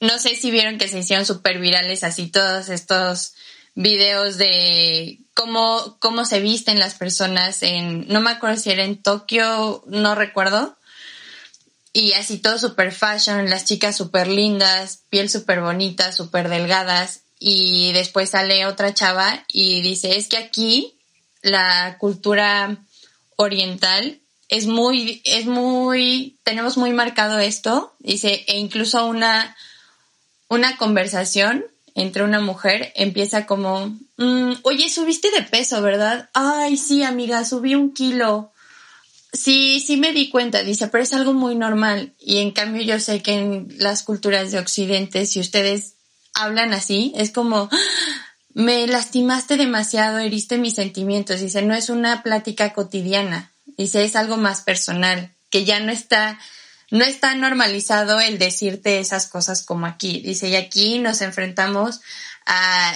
[0.00, 3.34] no sé si vieron que se hicieron súper virales así todos estos
[3.74, 9.02] videos de cómo, cómo se visten las personas en, no me acuerdo si era en
[9.02, 10.76] Tokio, no recuerdo,
[11.94, 17.92] y así todo super fashion, las chicas súper lindas, piel súper bonita, súper delgadas, y
[17.92, 20.98] después sale otra chava y dice, es que aquí
[21.40, 22.78] la cultura
[23.36, 29.56] oriental es muy, es muy, tenemos muy marcado esto, dice, e incluso una,
[30.48, 36.30] una conversación entre una mujer empieza como, mm, oye, subiste de peso, ¿verdad?
[36.34, 38.53] Ay, sí, amiga, subí un kilo.
[39.34, 42.14] Sí, sí me di cuenta, dice, pero es algo muy normal.
[42.18, 45.94] Y en cambio yo sé que en las culturas de Occidente, si ustedes
[46.34, 47.78] hablan así, es como, ah,
[48.54, 51.40] me lastimaste demasiado, heriste mis sentimientos.
[51.40, 53.52] Dice, no es una plática cotidiana.
[53.76, 56.38] Dice, es algo más personal, que ya no está
[56.90, 60.20] no está normalizado el decirte esas cosas como aquí.
[60.20, 62.00] Dice, y aquí nos enfrentamos
[62.46, 62.94] a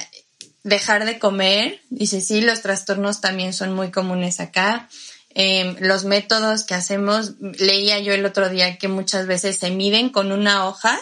[0.62, 1.80] dejar de comer.
[1.90, 4.88] Dice, sí, los trastornos también son muy comunes acá.
[5.30, 10.10] Em, los métodos que hacemos, leía yo el otro día que muchas veces se miden
[10.10, 10.98] con una hoja,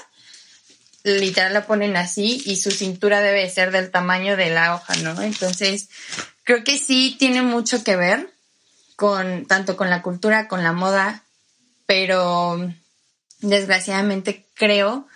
[1.05, 5.23] literal la ponen así y su cintura debe ser del tamaño de la hoja, ¿no?
[5.23, 5.89] Entonces,
[6.43, 8.33] creo que sí tiene mucho que ver
[8.97, 11.23] con tanto con la cultura, con la moda,
[11.87, 12.73] pero
[13.41, 15.07] desgraciadamente creo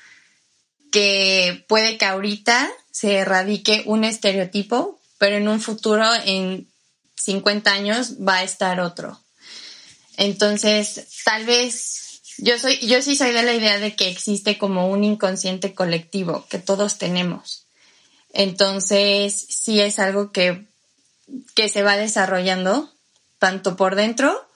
[0.92, 6.69] que puede que ahorita se erradique un estereotipo, pero en un futuro, en
[7.22, 9.20] 50 años, va a estar otro.
[10.16, 14.88] Entonces, tal vez yo soy, yo sí soy de la idea de que existe como
[14.88, 17.66] un inconsciente colectivo que todos tenemos.
[18.32, 20.66] Entonces, sí es algo que,
[21.54, 22.90] que se va desarrollando
[23.38, 24.46] tanto por dentro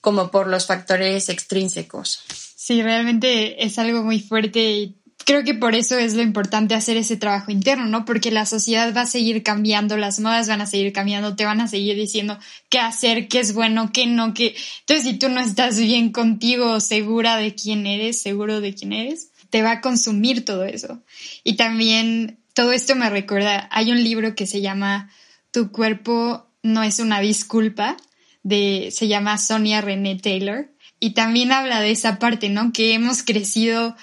[0.00, 2.20] como por los factores extrínsecos.
[2.56, 6.96] Sí, realmente es algo muy fuerte y creo que por eso es lo importante hacer
[6.96, 8.04] ese trabajo interno, ¿no?
[8.04, 11.60] Porque la sociedad va a seguir cambiando, las modas van a seguir cambiando, te van
[11.60, 14.54] a seguir diciendo qué hacer, qué es bueno, qué no, qué.
[14.80, 19.30] Entonces, si tú no estás bien contigo, segura de quién eres, seguro de quién eres,
[19.50, 21.02] te va a consumir todo eso.
[21.44, 25.10] Y también todo esto me recuerda, hay un libro que se llama
[25.50, 27.96] Tu cuerpo no es una disculpa
[28.42, 30.68] de, se llama Sonia René Taylor,
[31.04, 32.72] y también habla de esa parte, ¿no?
[32.72, 33.96] Que hemos crecido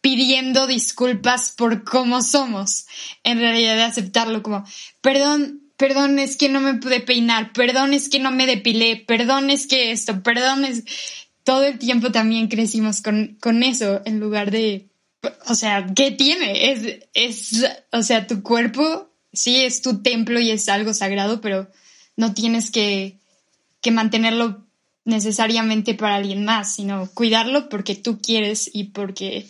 [0.00, 2.86] pidiendo disculpas por cómo somos,
[3.22, 4.64] en realidad de aceptarlo como,
[5.00, 9.50] perdón, perdón, es que no me pude peinar, perdón, es que no me depilé, perdón,
[9.50, 10.84] es que esto, perdón, es...
[11.42, 14.90] Todo el tiempo también crecimos con, con eso en lugar de,
[15.48, 16.70] o sea, ¿qué tiene?
[16.70, 21.68] Es, es, o sea, tu cuerpo sí es tu templo y es algo sagrado, pero
[22.16, 23.18] no tienes que,
[23.80, 24.66] que mantenerlo
[25.04, 29.48] necesariamente para alguien más, sino cuidarlo porque tú quieres y porque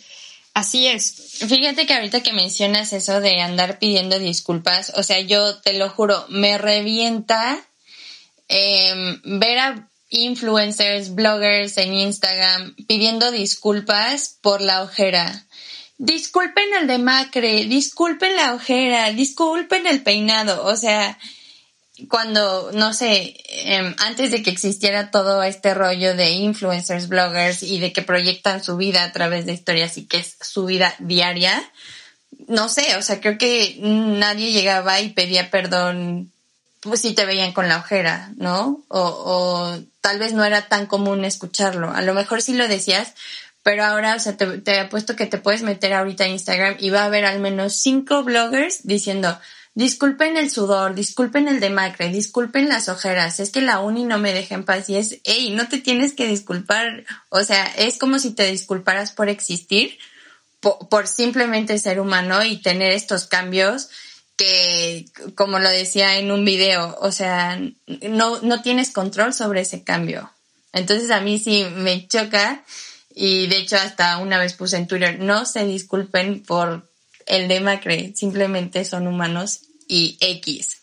[0.53, 1.39] Así es.
[1.47, 5.89] Fíjate que ahorita que mencionas eso de andar pidiendo disculpas, o sea, yo te lo
[5.89, 7.57] juro, me revienta
[8.49, 15.45] em, ver a influencers, bloggers en Instagram pidiendo disculpas por la ojera.
[15.97, 21.17] Disculpen el demacre, disculpen la ojera, disculpen el peinado, o sea,
[22.09, 27.79] cuando, no sé, em, antes de que existiera todo este rollo de influencers, bloggers y
[27.79, 31.61] de que proyectan su vida a través de historias y que es su vida diaria,
[32.47, 36.31] no sé, o sea, creo que nadie llegaba y pedía perdón
[36.81, 38.83] pues si te veían con la ojera, ¿no?
[38.87, 41.91] O, o tal vez no era tan común escucharlo.
[41.91, 43.13] A lo mejor sí lo decías,
[43.63, 46.89] pero ahora, o sea, te, te apuesto que te puedes meter ahorita a Instagram y
[46.89, 49.39] va a haber al menos cinco bloggers diciendo,
[49.73, 54.33] Disculpen el sudor, disculpen el demacre, disculpen las ojeras, es que la uni no me
[54.33, 58.19] deja en paz y es, hey, no te tienes que disculpar, o sea, es como
[58.19, 59.97] si te disculparas por existir,
[60.59, 63.89] por, simplemente ser humano y tener estos cambios
[64.35, 65.05] que,
[65.35, 67.59] como lo decía en un video, o sea,
[68.09, 70.31] no, no tienes control sobre ese cambio.
[70.73, 72.63] Entonces a mí sí me choca
[73.15, 76.90] y de hecho hasta una vez puse en Twitter, no se disculpen por
[77.31, 80.77] el demacre, simplemente son humanos y X.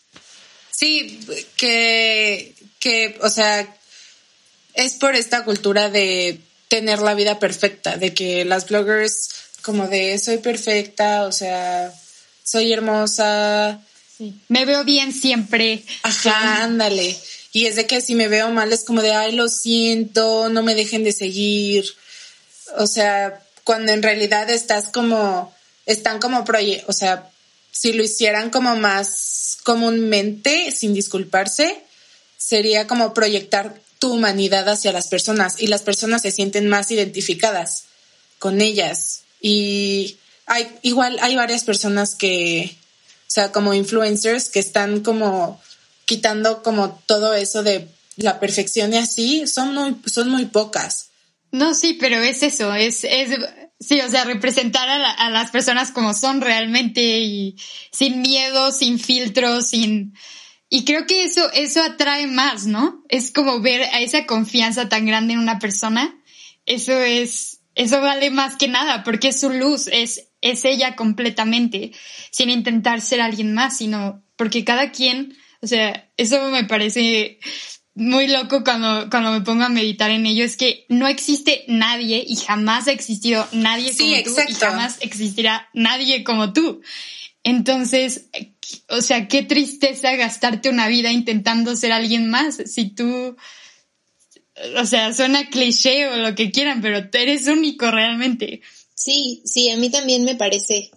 [0.71, 1.19] Sí,
[1.55, 3.75] que, que, o sea,
[4.73, 9.29] es por esta cultura de tener la vida perfecta, de que las bloggers
[9.61, 11.93] como de soy perfecta, o sea,
[12.43, 13.81] soy hermosa.
[14.47, 15.83] Me veo bien siempre.
[16.01, 17.15] Ajá, ándale.
[17.51, 20.63] Y es de que si me veo mal es como de, ay, lo siento, no
[20.63, 21.85] me dejen de seguir.
[22.77, 25.53] O sea, cuando en realidad estás como
[25.89, 27.29] están como proye o sea,
[27.71, 31.83] si lo hicieran como más comúnmente, sin disculparse,
[32.37, 37.85] sería como proyectar tu humanidad hacia las personas y las personas se sienten más identificadas
[38.39, 39.23] con ellas.
[39.41, 42.75] Y hay, igual hay varias personas que,
[43.27, 45.61] o sea, como influencers que están como
[46.05, 51.09] quitando como todo eso de la perfección y así, son muy, son muy pocas.
[51.51, 53.29] No, sí, pero es eso, es, es
[53.79, 57.55] Sí, o sea, representar a, las personas como son realmente y
[57.91, 60.13] sin miedo, sin filtros, sin...
[60.67, 63.03] Y creo que eso, eso atrae más, ¿no?
[63.07, 66.21] Es como ver a esa confianza tan grande en una persona.
[66.65, 71.91] Eso es, eso vale más que nada porque es su luz, es, es ella completamente,
[72.31, 77.39] sin intentar ser alguien más, sino porque cada quien, o sea, eso me parece
[77.99, 82.23] muy loco cuando, cuando me pongo a meditar en ello es que no existe nadie
[82.25, 86.81] y jamás ha existido nadie como tú y jamás existirá nadie como tú.
[87.43, 88.27] Entonces,
[88.89, 93.35] o sea, qué tristeza gastarte una vida intentando ser alguien más si tú,
[94.77, 98.61] o sea, suena cliché o lo que quieran, pero eres único realmente.
[98.95, 100.91] Sí, sí, a mí también me parece,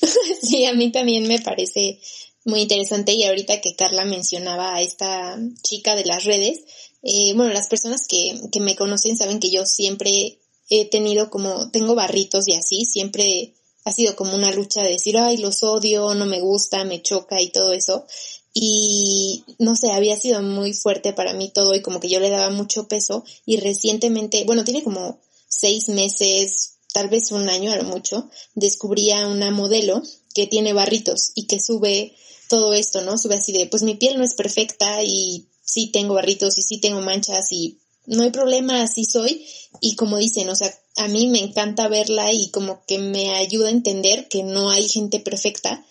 [0.42, 1.98] sí, a mí también me parece
[2.44, 6.60] muy interesante y ahorita que Carla mencionaba a esta chica de las redes,
[7.02, 11.70] eh, bueno, las personas que, que me conocen saben que yo siempre he tenido como,
[11.70, 16.14] tengo barritos y así, siempre ha sido como una lucha de decir, ay, los odio,
[16.14, 18.06] no me gusta, me choca y todo eso.
[18.54, 22.30] Y no sé, había sido muy fuerte para mí todo y como que yo le
[22.30, 27.76] daba mucho peso y recientemente, bueno, tiene como seis meses, tal vez un año a
[27.76, 30.02] lo mucho, descubrí a una modelo
[30.34, 32.14] que tiene barritos y que sube
[32.48, 33.18] todo esto, ¿no?
[33.18, 36.78] Sube así de, pues mi piel no es perfecta y sí tengo barritos y sí
[36.78, 39.46] tengo manchas y no hay problema, así soy.
[39.80, 43.68] Y como dicen, o sea, a mí me encanta verla y como que me ayuda
[43.68, 45.84] a entender que no hay gente perfecta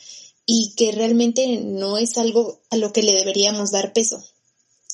[0.46, 4.24] y que realmente no es algo a lo que le deberíamos dar peso.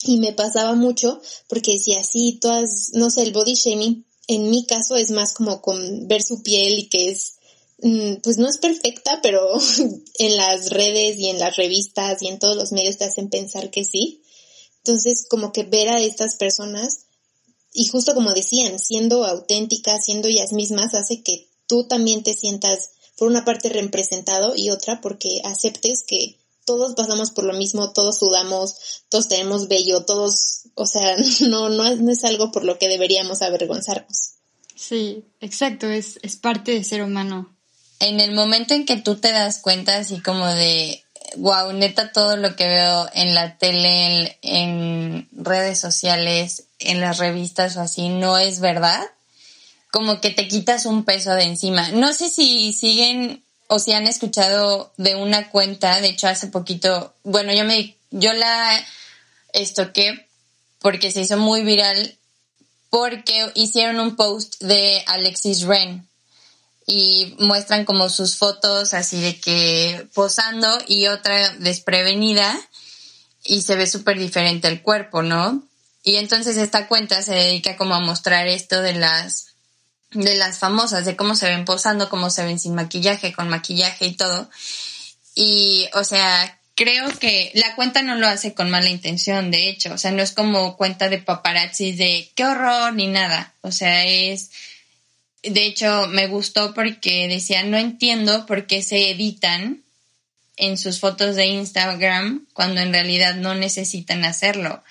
[0.03, 4.65] Y me pasaba mucho porque decía, sí, todas, no sé, el body shaming en mi
[4.65, 7.36] caso es más como con ver su piel y que es
[7.80, 9.41] pues no es perfecta, pero
[10.19, 13.69] en las redes y en las revistas y en todos los medios te hacen pensar
[13.69, 14.23] que sí.
[14.80, 17.07] Entonces, como que ver a estas personas,
[17.73, 22.91] y justo como decían, siendo auténticas, siendo ellas mismas, hace que tú también te sientas,
[23.17, 28.19] por una parte, representado y otra, porque aceptes que todos pasamos por lo mismo, todos
[28.19, 31.17] sudamos, todos tenemos vello, todos, o sea,
[31.47, 34.34] no, no, no es algo por lo que deberíamos avergonzarnos.
[34.75, 37.57] Sí, exacto, es, es parte de ser humano.
[38.00, 41.04] En el momento en que tú te das cuenta así como de,
[41.38, 47.76] wow, neta todo lo que veo en la tele, en, redes sociales, en las revistas
[47.78, 49.04] o así, no es verdad,
[49.91, 51.89] como que te quitas un peso de encima.
[51.89, 57.14] No sé si siguen o si han escuchado de una cuenta, de hecho hace poquito,
[57.24, 58.86] bueno, yo me, yo la
[59.54, 60.28] estoqué
[60.80, 62.16] porque se hizo muy viral
[62.89, 66.07] porque hicieron un post de Alexis Ren
[66.88, 72.57] y muestran como sus fotos así de que posando y otra desprevenida
[73.43, 75.63] y se ve súper diferente el cuerpo, ¿no?
[76.03, 79.47] Y entonces esta cuenta se dedica como a mostrar esto de las
[80.11, 84.05] de las famosas, de cómo se ven posando, cómo se ven sin maquillaje, con maquillaje
[84.05, 84.49] y todo.
[85.35, 89.93] Y, o sea, creo que la cuenta no lo hace con mala intención, de hecho,
[89.93, 94.05] o sea, no es como cuenta de paparazzi de qué horror ni nada, o sea,
[94.05, 94.51] es,
[95.50, 99.84] de hecho, me gustó porque decía, no entiendo por qué se editan
[100.56, 104.84] en sus fotos de Instagram cuando en realidad no necesitan hacerlo.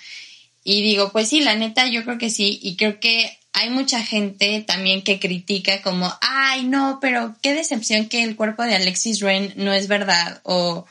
[0.65, 4.03] Y digo, pues sí, la neta, yo creo que sí, y creo que hay mucha
[4.03, 9.21] gente también que critica como, ay, no, pero qué decepción que el cuerpo de Alexis
[9.21, 10.87] Ren no es verdad, o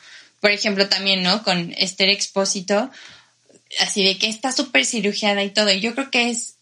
[0.45, 1.43] por ejemplo, también, ¿no?
[1.43, 2.91] Con Esther Expósito,
[3.79, 5.71] así de que está súper cirugiada y todo.
[5.71, 6.54] Y yo creo que es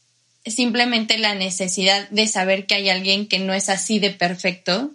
[0.46, 4.92] simplemente la necesidad de saber que hay alguien que no es así de perfecto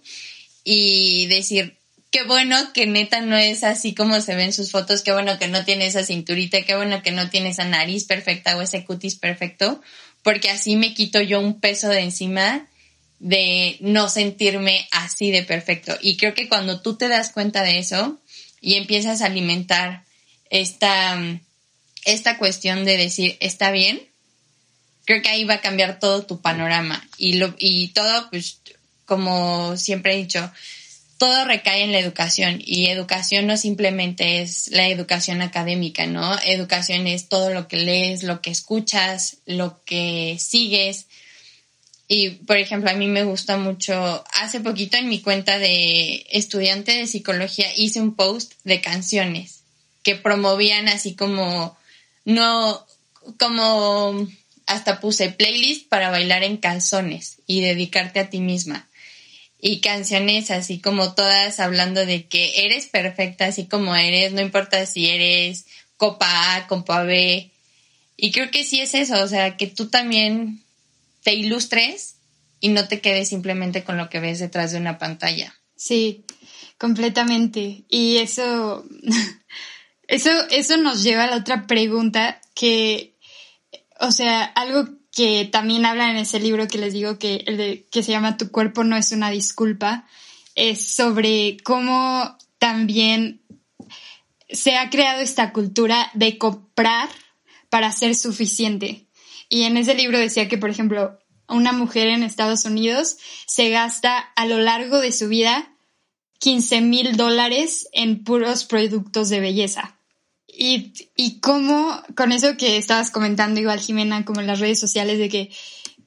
[0.63, 1.77] y decir,
[2.11, 5.47] qué bueno que neta no es así como se ven sus fotos, qué bueno que
[5.47, 9.15] no tiene esa cinturita, qué bueno que no tiene esa nariz perfecta o ese cutis
[9.15, 9.81] perfecto,
[10.23, 12.67] porque así me quito yo un peso de encima
[13.19, 15.97] de no sentirme así de perfecto.
[16.01, 18.19] Y creo que cuando tú te das cuenta de eso,
[18.61, 20.03] y empiezas a alimentar
[20.49, 21.17] esta,
[22.05, 24.01] esta cuestión de decir, está bien,
[25.09, 27.03] creo que ahí va a cambiar todo tu panorama.
[27.17, 28.59] Y, lo, y todo, pues,
[29.05, 30.51] como siempre he dicho,
[31.17, 36.37] todo recae en la educación y educación no simplemente es la educación académica, ¿no?
[36.45, 41.07] Educación es todo lo que lees, lo que escuchas, lo que sigues,
[42.07, 46.91] y, por ejemplo, a mí me gusta mucho, hace poquito en mi cuenta de estudiante
[46.91, 49.61] de psicología hice un post de canciones
[50.03, 51.75] que promovían así como,
[52.25, 52.85] no,
[53.39, 54.27] como
[54.69, 58.87] hasta puse playlist para bailar en calzones y dedicarte a ti misma.
[59.59, 64.85] Y canciones así como todas hablando de que eres perfecta así como eres, no importa
[64.85, 65.65] si eres
[65.97, 67.49] copa A, copa B.
[68.15, 70.63] Y creo que sí es eso, o sea, que tú también
[71.23, 72.15] te ilustres
[72.59, 75.55] y no te quedes simplemente con lo que ves detrás de una pantalla.
[75.75, 76.25] Sí,
[76.77, 77.85] completamente.
[77.89, 78.85] Y eso,
[80.07, 83.15] eso, eso nos lleva a la otra pregunta que,
[83.99, 87.87] o sea, algo que también habla en ese libro que les digo que, el de,
[87.91, 90.07] que se llama Tu cuerpo no es una disculpa,
[90.55, 93.41] es sobre cómo también
[94.49, 97.09] se ha creado esta cultura de comprar
[97.69, 99.07] para ser suficiente.
[99.49, 104.17] Y en ese libro decía que, por ejemplo, una mujer en Estados Unidos se gasta
[104.35, 105.73] a lo largo de su vida
[106.39, 109.98] 15 mil dólares en puros productos de belleza.
[110.51, 115.17] Y, y cómo, con eso que estabas comentando igual, Jimena, como en las redes sociales,
[115.19, 115.51] de que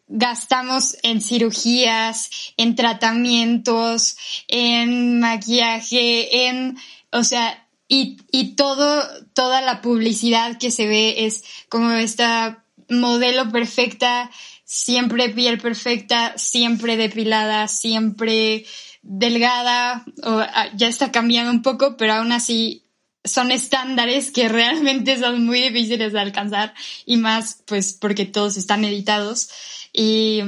[0.09, 4.17] gastamos en cirugías, en tratamientos,
[4.49, 6.77] en maquillaje, en,
[7.11, 9.03] o sea, y, y todo,
[9.35, 14.31] toda la publicidad que se ve es como esta modelo perfecta,
[14.65, 18.65] siempre piel perfecta, siempre depilada, siempre
[19.03, 22.85] delgada, o ah, ya está cambiando un poco, pero aún así
[23.25, 26.75] son estándares que realmente son muy difíciles de alcanzar
[27.07, 29.51] y más pues porque todos están editados.
[29.93, 30.43] Y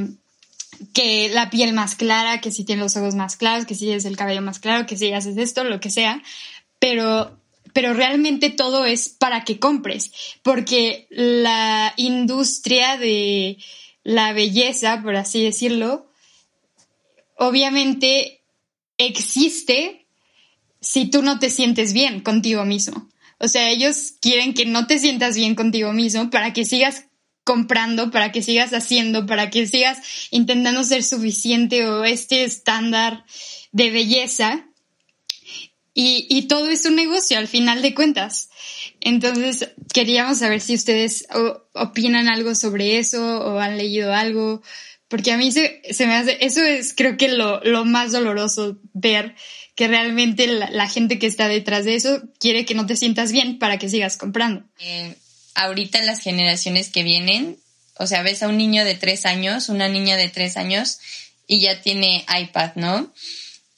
[0.92, 4.04] que la piel más clara, que si tienes los ojos más claros, que si tienes
[4.04, 6.22] el cabello más claro, que si haces esto, lo que sea,
[6.78, 7.38] pero
[7.72, 10.12] pero realmente todo es para que compres,
[10.42, 13.58] porque la industria de
[14.04, 16.06] la belleza, por así decirlo,
[17.36, 18.42] obviamente
[18.96, 20.03] existe
[20.84, 23.08] si tú no te sientes bien contigo mismo.
[23.38, 27.06] O sea, ellos quieren que no te sientas bien contigo mismo para que sigas
[27.42, 29.98] comprando, para que sigas haciendo, para que sigas
[30.30, 33.24] intentando ser suficiente o este estándar
[33.72, 34.66] de belleza
[35.94, 38.50] y, y todo es un negocio al final de cuentas.
[39.00, 41.26] Entonces, queríamos saber si ustedes
[41.72, 44.62] opinan algo sobre eso o han leído algo,
[45.08, 48.78] porque a mí se, se me hace, eso es creo que lo, lo más doloroso
[48.92, 49.34] ver
[49.74, 53.58] que realmente la, gente que está detrás de eso quiere que no te sientas bien
[53.58, 54.64] para que sigas comprando.
[54.78, 55.16] Eh,
[55.54, 57.58] ahorita las generaciones que vienen,
[57.96, 60.98] o sea, ves a un niño de tres años, una niña de tres años
[61.46, 63.12] y ya tiene iPad, ¿no?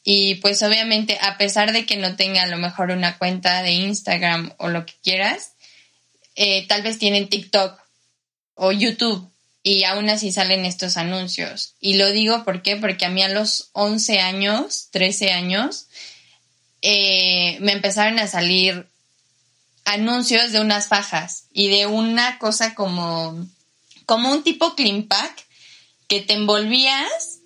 [0.05, 3.73] Y pues obviamente, a pesar de que no tenga a lo mejor una cuenta de
[3.73, 5.53] Instagram o lo que quieras,
[6.37, 7.81] eh, tal vez tienen TikTok
[8.55, 9.31] o YouTube
[9.67, 11.75] y aún así salen estos anuncios.
[11.81, 15.89] Y lo digo porque a mí a los 11 años, 13 años,
[16.83, 18.87] eh, me empezaron a salir
[19.85, 23.45] anuncios de unas fajas y de una cosa como,
[24.05, 25.45] como un tipo clean pack
[26.07, 27.41] que te envolvías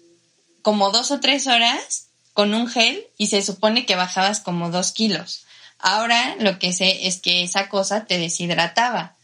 [0.60, 4.92] como dos o tres horas con un gel y se supone que bajabas como dos
[4.92, 5.46] kilos.
[5.78, 9.16] Ahora lo que sé es que esa cosa te deshidrataba.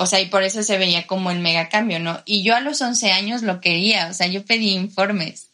[0.00, 2.22] O sea, y por eso se veía como el mega cambio, ¿no?
[2.24, 5.48] Y yo a los 11 años lo quería, o sea, yo pedí informes.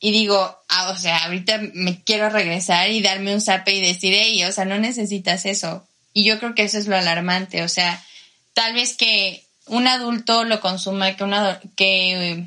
[0.00, 4.12] Y digo, ah, o sea, ahorita me quiero regresar y darme un zape y decir,
[4.14, 5.88] hey, o sea, no necesitas eso.
[6.12, 8.04] Y yo creo que eso es lo alarmante, o sea,
[8.52, 12.44] tal vez que un adulto lo consuma, que una, que,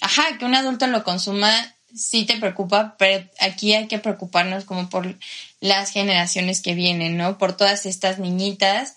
[0.00, 1.52] ajá, que un adulto lo consuma
[1.94, 5.14] sí te preocupa, pero aquí hay que preocuparnos como por
[5.60, 7.36] las generaciones que vienen, ¿no?
[7.36, 8.94] Por todas estas niñitas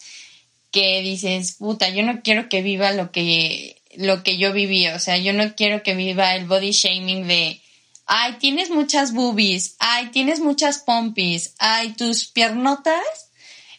[0.72, 5.00] que dices, puta, yo no quiero que viva lo que, lo que yo viví, o
[5.00, 7.62] sea, yo no quiero que viva el body shaming de,
[8.06, 13.04] ay, tienes muchas boobies, ay, tienes muchas pompis, ay, tus piernotas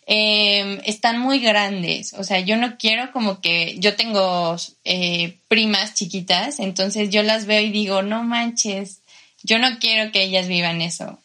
[0.07, 2.13] em, están muy grandes.
[2.15, 7.47] O sea, yo no quiero como que yo tengo eh, primas chiquitas, entonces yo las
[7.47, 9.01] veo y digo, no manches,
[9.43, 11.19] yo no quiero que ellas vivan eso.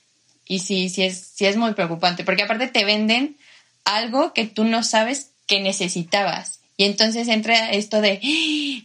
[0.46, 3.38] Y sí, sí es, sí es muy preocupante, porque aparte te venden
[3.84, 6.60] algo que tú no sabes que necesitabas.
[6.80, 8.22] Y entonces entra esto de,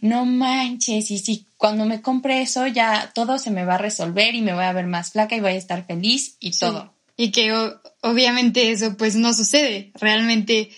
[0.01, 4.33] no manches, y si cuando me compre eso ya todo se me va a resolver
[4.33, 6.91] y me voy a ver más flaca y voy a estar feliz y todo.
[7.15, 7.53] Y que
[8.01, 9.91] obviamente eso pues no sucede.
[9.93, 10.71] Realmente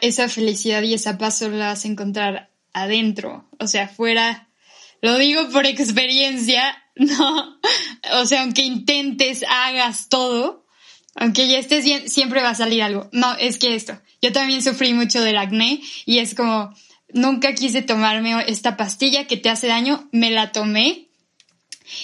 [0.00, 3.48] esa felicidad y esa paz solo la vas a encontrar adentro.
[3.60, 4.48] O sea, afuera,
[5.00, 7.58] lo digo por experiencia, no,
[8.14, 10.66] o sea, aunque intentes, hagas todo,
[11.18, 13.08] aunque ya estés bien, siempre va a salir algo.
[13.12, 16.74] No, es que esto, yo también sufrí mucho del acné y es como,
[17.12, 21.08] nunca quise tomarme esta pastilla que te hace daño, me la tomé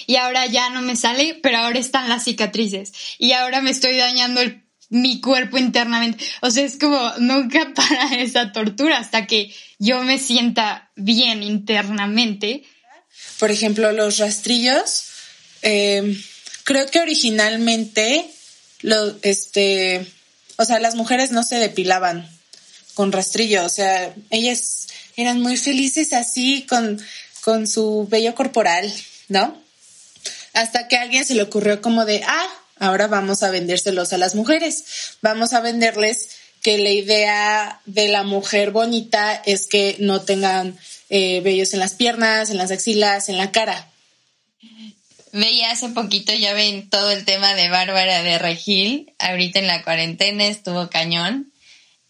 [0.07, 3.97] y ahora ya no me sale, pero ahora están las cicatrices y ahora me estoy
[3.97, 4.41] dañando
[4.89, 6.23] mi cuerpo internamente.
[6.41, 12.63] O sea, es como nunca para esa tortura hasta que yo me sienta bien internamente
[13.39, 15.05] por ejemplo, los rastrillos,
[15.61, 16.17] eh,
[16.63, 18.25] creo que originalmente,
[18.81, 20.05] lo, este,
[20.57, 22.29] o sea, las mujeres no se depilaban
[22.93, 27.01] con rastrillo, o sea, ellas eran muy felices así con,
[27.41, 28.91] con su vello corporal,
[29.27, 29.57] ¿no?
[30.53, 32.47] Hasta que a alguien se le ocurrió como de, ah,
[32.79, 34.85] ahora vamos a vendérselos a las mujeres,
[35.21, 36.29] vamos a venderles
[36.61, 40.77] que la idea de la mujer bonita es que no tengan
[41.09, 43.89] eh, vellos en las piernas, en las axilas, en la cara.
[45.37, 49.83] Veía hace poquito, ya ven todo el tema de Bárbara de Regil, ahorita en la
[49.83, 51.51] cuarentena estuvo cañón,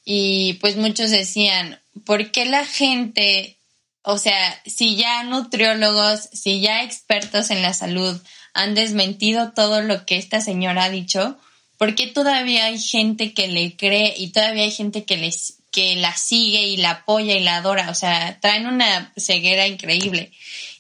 [0.04, 3.58] y pues muchos decían, ¿por qué la gente,
[4.04, 8.16] o sea, si ya nutriólogos, si ya expertos en la salud
[8.54, 11.36] han desmentido todo lo que esta señora ha dicho,
[11.80, 15.98] ¿por qué todavía hay gente que le cree y todavía hay gente que les que
[15.98, 20.32] la sigue y la apoya y la adora, o sea, traen una ceguera increíble.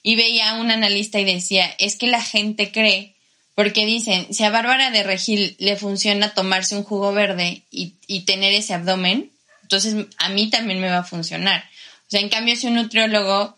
[0.02, 3.16] Y veía a un analista y decía, es que la gente cree,
[3.56, 8.22] porque dicen, si a Bárbara de Regil le funciona tomarse un jugo verde y, y
[8.22, 9.32] tener ese abdomen,
[9.64, 11.66] entonces a mí también me va a funcionar.
[12.08, 13.58] O sea, en cambio, si un nutriólogo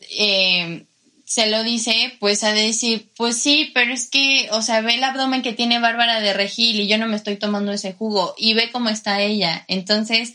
[0.00, 0.84] eh,
[1.30, 5.04] se lo dice, pues a decir, pues sí, pero es que, o sea, ve el
[5.04, 8.54] abdomen que tiene Bárbara de Regil y yo no me estoy tomando ese jugo y
[8.54, 9.64] ve cómo está ella.
[9.68, 10.32] Entonces,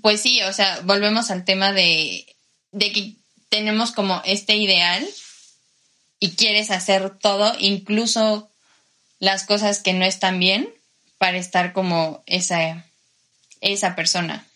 [0.00, 2.24] pues sí, o sea, volvemos al tema de,
[2.72, 3.12] de que
[3.50, 5.06] tenemos como este ideal
[6.20, 8.48] y quieres hacer todo, incluso
[9.18, 10.72] las cosas que no están bien,
[11.18, 12.86] para estar como esa,
[13.60, 14.48] esa persona.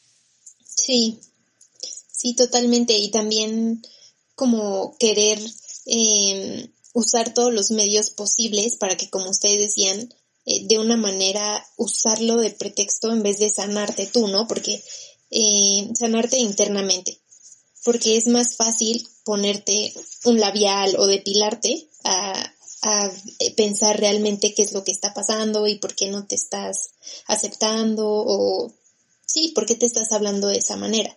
[0.64, 1.18] Sí,
[2.10, 2.94] sí, totalmente.
[2.94, 3.82] Y también
[4.38, 5.38] como querer
[5.86, 10.14] em, usar todos los medios posibles para que, como ustedes decían,
[10.46, 14.46] eh, de una manera usarlo de pretexto en vez de sanarte tú, ¿no?
[14.46, 14.82] Porque
[15.30, 17.20] eh, sanarte internamente.
[17.84, 19.92] Porque es más fácil ponerte
[20.24, 23.10] un labial o depilarte a a
[23.40, 26.90] eh, pensar realmente qué es lo que está pasando y por qué no te estás
[27.26, 28.72] aceptando o
[29.26, 31.16] sí, por qué te estás hablando de esa manera.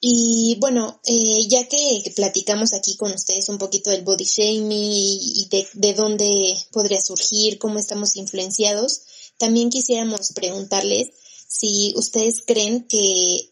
[0.00, 5.48] Y bueno, eh, ya que platicamos aquí con ustedes un poquito del body shaming y,
[5.50, 9.00] de, de, dónde podría surgir, cómo estamos influenciados,
[9.38, 11.08] también quisiéramos preguntarles
[11.48, 13.50] si ustedes creen que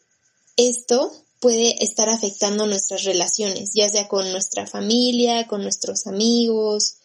[0.56, 6.96] esto puede estar afectando nuestras relaciones, ya sea con nuestra familia, con nuestros amigos,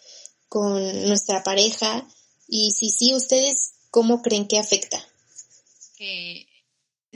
[0.50, 2.08] con nuestra pareja,
[2.48, 5.02] y si sí, ustedes, ¿cómo creen que afecta?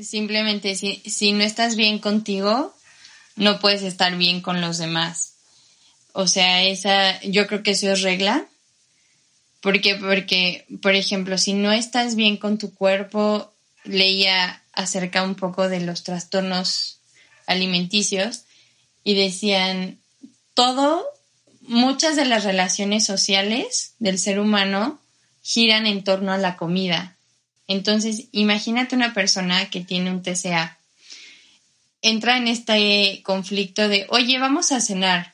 [0.02, 2.76] Simplemente si, si no estás bien contigo,
[3.36, 5.34] no puedes estar bien con los demás.
[6.14, 8.46] O sea, esa, yo creo que eso es regla.
[9.62, 13.52] Porque, porque, por ejemplo, si no estás bien con tu cuerpo,
[13.84, 17.00] leía acerca un poco de los trastornos
[17.48, 18.44] alimenticios
[19.04, 20.00] y decían
[20.54, 21.04] todo,
[21.62, 25.00] muchas de las relaciones sociales del ser humano
[25.42, 27.15] giran en torno a la comida.
[27.68, 30.78] Entonces, imagínate una persona que tiene un TCA.
[32.02, 35.34] Entra en este conflicto de, oye, vamos a cenar.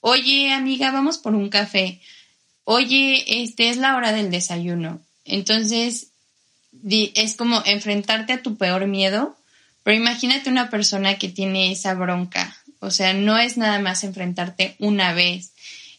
[0.00, 2.00] Oye, amiga, vamos por un café.
[2.64, 5.00] Oye, este es la hora del desayuno.
[5.24, 6.08] Entonces,
[6.82, 9.36] es como enfrentarte a tu peor miedo,
[9.82, 12.56] pero imagínate una persona que tiene esa bronca.
[12.80, 15.52] O sea, no es nada más enfrentarte una vez,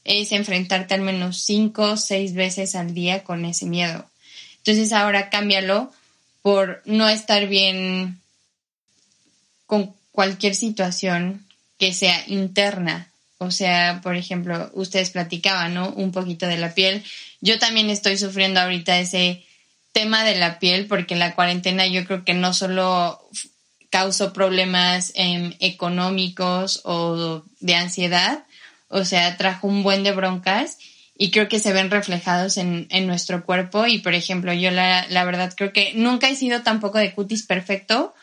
[0.03, 4.07] es enfrentarte al menos cinco o seis veces al día con ese miedo.
[4.65, 5.93] Entonces ahora cámbialo
[6.41, 8.19] por no estar bien
[9.67, 11.45] con cualquier situación
[11.77, 13.07] que sea interna.
[13.37, 15.89] O sea, por ejemplo, ustedes platicaban, ¿no?
[15.89, 17.03] Un poquito de la piel.
[17.41, 19.45] Yo también estoy sufriendo ahorita ese
[19.91, 23.21] tema de la piel porque la cuarentena yo creo que no solo
[23.91, 28.45] causó problemas em, económicos o de ansiedad,
[28.87, 30.79] o sea, trajo un buen de broncas
[31.17, 35.07] y creo que se ven reflejados en, en nuestro cuerpo y por ejemplo yo la,
[35.09, 38.13] la, verdad creo que nunca he sido tampoco de cutis perfecto,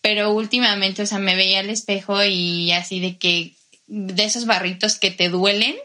[0.00, 3.54] pero últimamente, o sea, me veía al espejo y así de que
[3.86, 5.76] de esos barritos que te duelen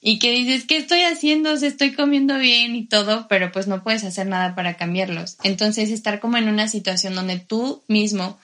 [0.00, 1.56] y que dices, ¿qué estoy haciendo?
[1.56, 5.36] Se estoy comiendo bien y todo, pero pues no puedes hacer nada para cambiarlos.
[5.42, 8.38] Entonces, estar como en una situación donde tú mismo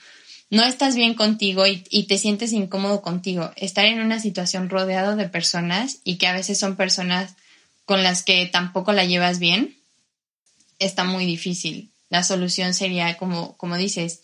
[0.51, 5.17] no estás bien contigo y, y, te sientes incómodo contigo, estar en una situación rodeado
[5.17, 7.37] de personas y que a veces son personas
[7.85, 9.77] con las que tampoco la llevas bien,
[10.79, 11.91] está muy difícil.
[12.11, 14.21] La solución sería, como, como dices,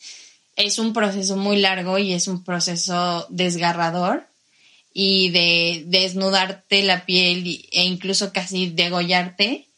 [0.57, 4.29] es un proceso muy largo y es un proceso desgarrador,
[5.01, 9.69] y de desnudarte la piel e incluso casi degollarte,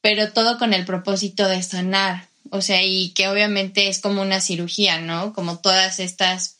[0.00, 4.40] pero todo con el propósito de sanar, o sea, y que obviamente es como una
[4.40, 5.32] cirugía, ¿no?
[5.32, 6.56] Como todas estas,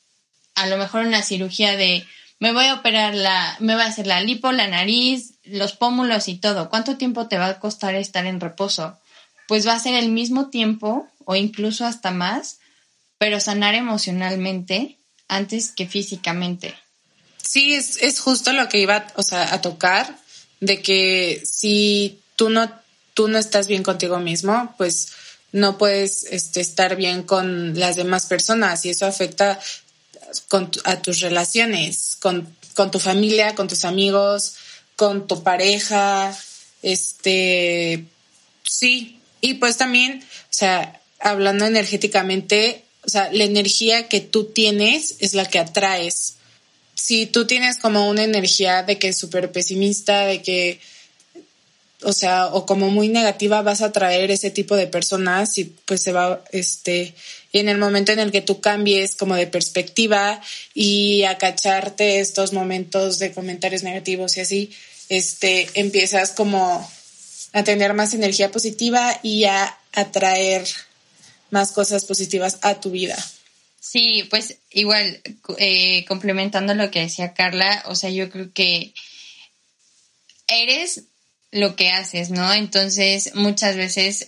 [0.54, 2.04] a lo mejor una cirugía de
[2.38, 6.28] me voy a operar la, me va a hacer la lipo, la nariz, los pómulos
[6.28, 6.68] y todo.
[6.70, 8.98] ¿Cuánto tiempo te va a costar estar en reposo?
[9.48, 12.58] Pues va a ser el mismo tiempo o incluso hasta más,
[13.18, 16.74] pero sanar emocionalmente antes que físicamente.
[17.42, 20.18] Sí, es, es justo lo que iba o sea, a tocar,
[20.60, 22.70] de que si tú no,
[23.14, 25.12] tú no estás bien contigo mismo, pues
[25.52, 29.60] no puedes este, estar bien con las demás personas y eso afecta
[30.84, 34.56] a tus relaciones, con, con tu familia, con tus amigos,
[34.96, 36.36] con tu pareja,
[36.82, 38.04] este,
[38.62, 45.16] sí, y pues también, o sea, hablando energéticamente, o sea, la energía que tú tienes
[45.20, 46.36] es la que atraes.
[46.94, 50.80] Si tú tienes como una energía de que es súper pesimista, de que,
[52.02, 56.02] o sea, o como muy negativa, vas a traer ese tipo de personas y pues
[56.02, 57.14] se va, este,
[57.56, 60.42] y en el momento en el que tú cambies como de perspectiva
[60.74, 64.72] y acacharte estos momentos de comentarios negativos y así,
[65.08, 66.86] este, empiezas como
[67.54, 70.66] a tener más energía positiva y a atraer
[71.48, 73.16] más cosas positivas a tu vida.
[73.80, 75.22] Sí, pues igual,
[75.56, 78.92] eh, complementando lo que decía Carla, o sea, yo creo que
[80.46, 81.04] eres
[81.52, 82.52] lo que haces, ¿no?
[82.52, 84.26] Entonces, muchas veces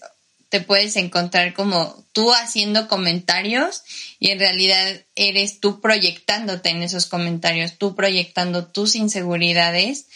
[0.48, 3.82] te puedes encontrar como tú haciendo comentarios
[4.18, 10.06] y en realidad eres tú proyectándote en esos comentarios, tú proyectando tus inseguridades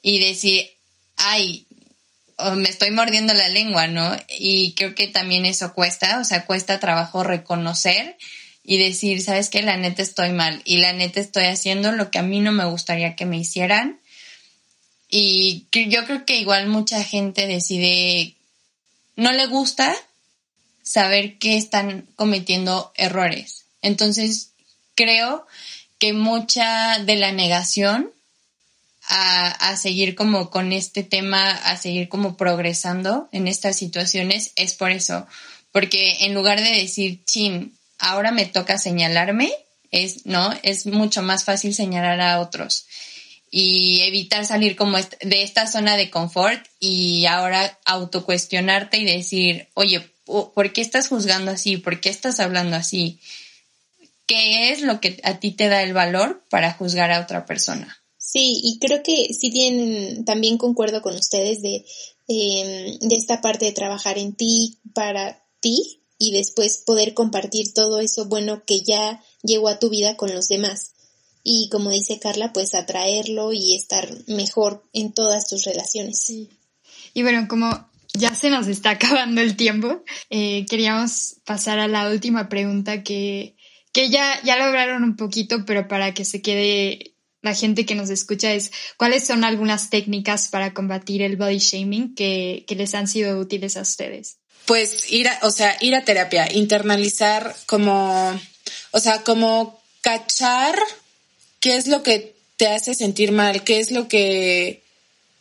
[0.00, 0.70] y decir,
[1.16, 1.66] ay,
[2.56, 4.16] me estoy mordiendo la lengua, ¿no?
[4.28, 8.16] Y creo que también eso cuesta, o sea, cuesta trabajo reconocer
[8.64, 12.18] y decir, sabes que la neta estoy mal y la neta estoy haciendo lo que
[12.18, 14.00] a mí no me gustaría que me hicieran.
[15.08, 18.36] Y yo creo que igual mucha gente decide,
[19.16, 19.94] no le gusta
[20.82, 23.64] saber que están cometiendo errores.
[23.82, 24.50] Entonces,
[24.94, 25.46] creo
[25.98, 28.10] que mucha de la negación
[29.08, 34.74] a, a, seguir como con este tema, a seguir como progresando en estas situaciones, es
[34.74, 35.26] por eso.
[35.70, 39.52] Porque en lugar de decir, chin, ahora me toca señalarme,
[39.90, 40.52] es, ¿no?
[40.62, 42.86] Es mucho más fácil señalar a otros
[43.54, 50.10] y evitar salir como de esta zona de confort y ahora autocuestionarte y decir, oye,
[50.24, 51.76] ¿por qué estás juzgando así?
[51.76, 53.20] ¿Por qué estás hablando así?
[54.24, 58.02] ¿Qué es lo que a ti te da el valor para juzgar a otra persona?
[58.16, 61.84] Sí, y creo que sí tienen, también concuerdo con ustedes de,
[62.28, 68.00] em, de esta parte de trabajar en ti, para ti, y después poder compartir todo
[68.00, 70.91] eso bueno que ya llegó a tu vida con los demás
[71.44, 76.22] y como dice Carla, pues atraerlo y estar mejor en todas tus relaciones.
[76.22, 76.48] Sí.
[77.14, 82.08] Y bueno, como ya se nos está acabando el tiempo, eh, queríamos pasar a la
[82.08, 83.56] última pregunta que,
[83.92, 88.08] que ya, ya lograron un poquito, pero para que se quede la gente que nos
[88.08, 93.08] escucha es cuáles son algunas técnicas para combatir el body shaming que, que les han
[93.08, 94.38] sido útiles a ustedes.
[94.64, 98.40] Pues ir a, o sea, ir a terapia, internalizar como,
[98.92, 100.76] o sea, como cachar
[101.62, 104.82] qué es lo que te hace sentir mal, qué es lo que,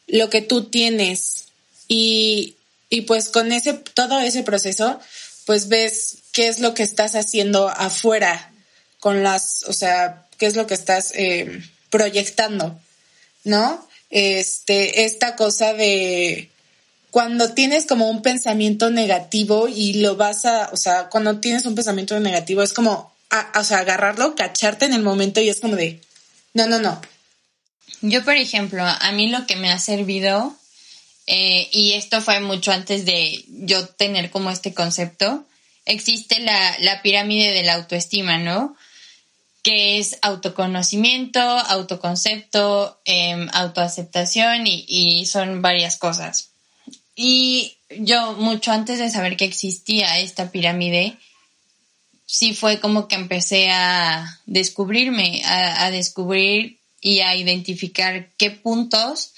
[0.07, 1.47] lo que tú tienes.
[1.87, 2.55] Y,
[2.89, 4.99] y pues con ese, todo ese proceso,
[5.45, 8.53] pues ves qué es lo que estás haciendo afuera
[8.99, 11.59] con las, o sea, qué es lo que estás eh,
[11.89, 12.79] proyectando,
[13.43, 13.85] ¿no?
[14.11, 16.49] Este, esta cosa de
[17.09, 21.73] cuando tienes como un pensamiento negativo y lo vas a, o sea, cuando tienes un
[21.73, 23.11] pensamiento negativo es como,
[23.55, 25.99] o sea, agarrarlo, cacharte en el momento y es como de,
[26.53, 27.01] no, no, no.
[28.01, 30.55] Yo, por ejemplo, a mí lo que me ha servido,
[31.27, 35.45] eh, y esto fue mucho antes de yo tener como este concepto,
[35.85, 38.75] existe la, la pirámide de la autoestima, ¿no?
[39.63, 46.51] Que es autoconocimiento, autoconcepto, eh, autoaceptación y son varias cosas.
[47.15, 51.17] Y yo, mucho antes de saber que existía esta pirámide,
[52.31, 59.33] sí fue como que empecé a descubrirme, a, descubrir y a identificar qué puntos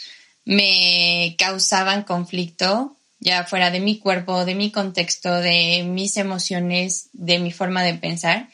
[0.45, 7.39] me causaban conflicto, ya fuera de mi cuerpo, de mi contexto, de mis emociones, de
[7.39, 8.49] mi forma de pensar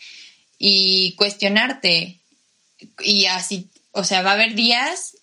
[0.58, 2.22] y cuestionarte.
[3.04, 5.18] Y así, o sea, va a haber días,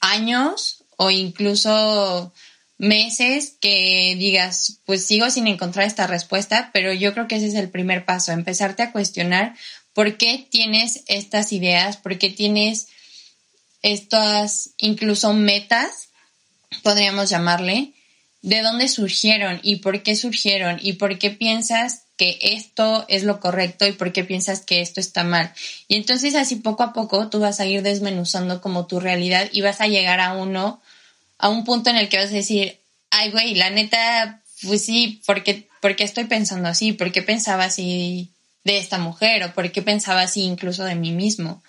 [0.00, 2.32] años o incluso
[2.78, 7.54] meses que digas, pues sigo sin encontrar esta respuesta, pero yo creo que ese es
[7.54, 9.54] el primer paso, empezarte a cuestionar
[9.92, 12.88] por qué tienes estas ideas, por qué tienes
[13.82, 16.08] estas incluso metas,
[16.82, 17.92] podríamos llamarle,
[18.42, 23.40] de dónde surgieron y por qué surgieron y por qué piensas que esto es lo
[23.40, 25.52] correcto y por qué piensas que esto está mal.
[25.88, 29.62] Y entonces así poco a poco tú vas a ir desmenuzando como tu realidad y
[29.62, 30.80] vas a llegar a uno
[31.38, 32.78] a un punto en el que vas a decir,
[33.10, 35.68] ay, güey, la neta, pues sí, ¿por qué,
[35.98, 36.92] estoy pensando así?
[36.92, 38.30] ¿Por qué pensaba así
[38.64, 39.44] de esta mujer?
[39.44, 41.62] ¿O por qué pensaba así incluso de mí mismo?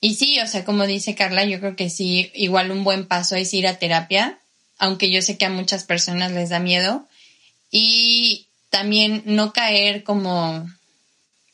[0.00, 3.36] Y sí, o sea, como dice Carla, yo creo que sí, igual un buen paso
[3.36, 4.38] es ir a terapia,
[4.78, 7.08] aunque yo sé que a muchas personas les da miedo.
[7.70, 10.68] Y también no caer como,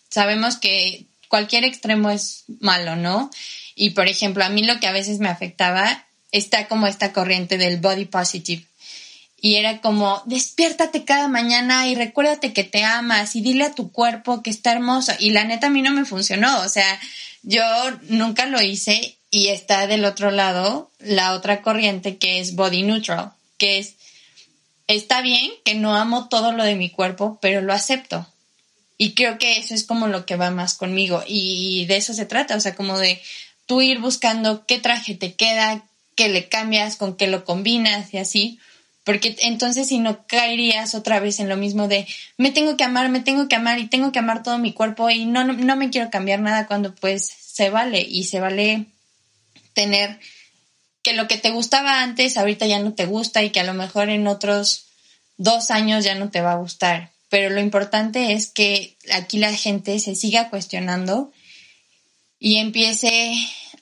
[0.09, 3.31] sabemos que cualquier extremo es malo, ¿no?
[3.77, 7.59] Y por ejemplo, a mí lo que a veces me afectaba está como esta corriente
[7.59, 8.65] del body positive.
[9.43, 13.91] Y era como, despiértate cada mañana y recuérdate que te amas y dile a tu
[13.91, 15.13] cuerpo que está hermoso.
[15.19, 16.61] Y la neta a mí no me funcionó.
[16.61, 17.01] O sea,
[17.43, 17.63] yo
[18.09, 23.33] nunca lo hice y está del otro lado la otra corriente que es body neutral,
[23.57, 23.95] que es,
[24.89, 28.27] está bien que no amo todo lo de mi cuerpo, pero lo acepto.
[28.99, 31.25] Y creo que eso es como lo que va más conmigo.
[31.27, 32.57] Y de eso se trata.
[32.57, 33.19] O sea, como de
[33.65, 35.83] tú ir buscando qué traje te queda,
[36.21, 38.59] que le cambias, con qué lo combinas y así.
[39.05, 42.07] Porque entonces si no caerías otra vez en lo mismo de
[42.37, 45.09] me tengo que amar, me tengo que amar y tengo que amar todo mi cuerpo
[45.09, 48.85] y no, no, me quiero cambiar nada cuando pues se vale y se vale
[49.73, 50.21] tener
[51.01, 53.73] que lo que te gustaba antes ahorita ya no te gusta y que a lo
[53.73, 54.89] mejor en otros
[55.39, 57.13] dos años ya no te va a gustar.
[57.31, 61.33] Pero lo importante es que aquí la gente se siga cuestionando
[62.39, 63.33] y empiece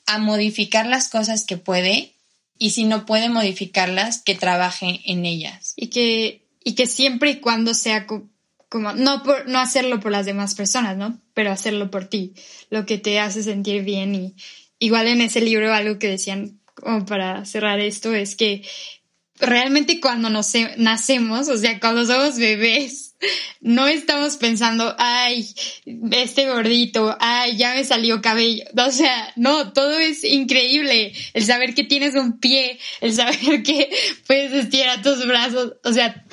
[0.07, 2.13] a modificar las cosas que puede
[2.59, 5.75] y si no puede modificarlas, que trabaje en ellas.
[5.77, 10.27] Y que, y que siempre y cuando sea como, no, por, no hacerlo por las
[10.27, 11.21] demás personas, ¿no?
[11.35, 12.35] Pero hacerlo por ti,
[12.71, 14.15] lo que te hace sentir bien.
[14.15, 14.35] Y
[14.79, 18.63] igual en ese libro algo que decían como para cerrar esto es que
[19.41, 23.09] realmente cuando nos, nacemos, o sea, cuando somos bebés,
[23.61, 25.49] no estamos pensando, ay,
[26.13, 28.65] este gordito, ay, ya me salió cabello.
[28.77, 31.13] O sea, no, todo es increíble.
[31.35, 33.91] El saber que tienes un pie, el saber que
[34.27, 36.25] puedes estirar tus brazos, o sea,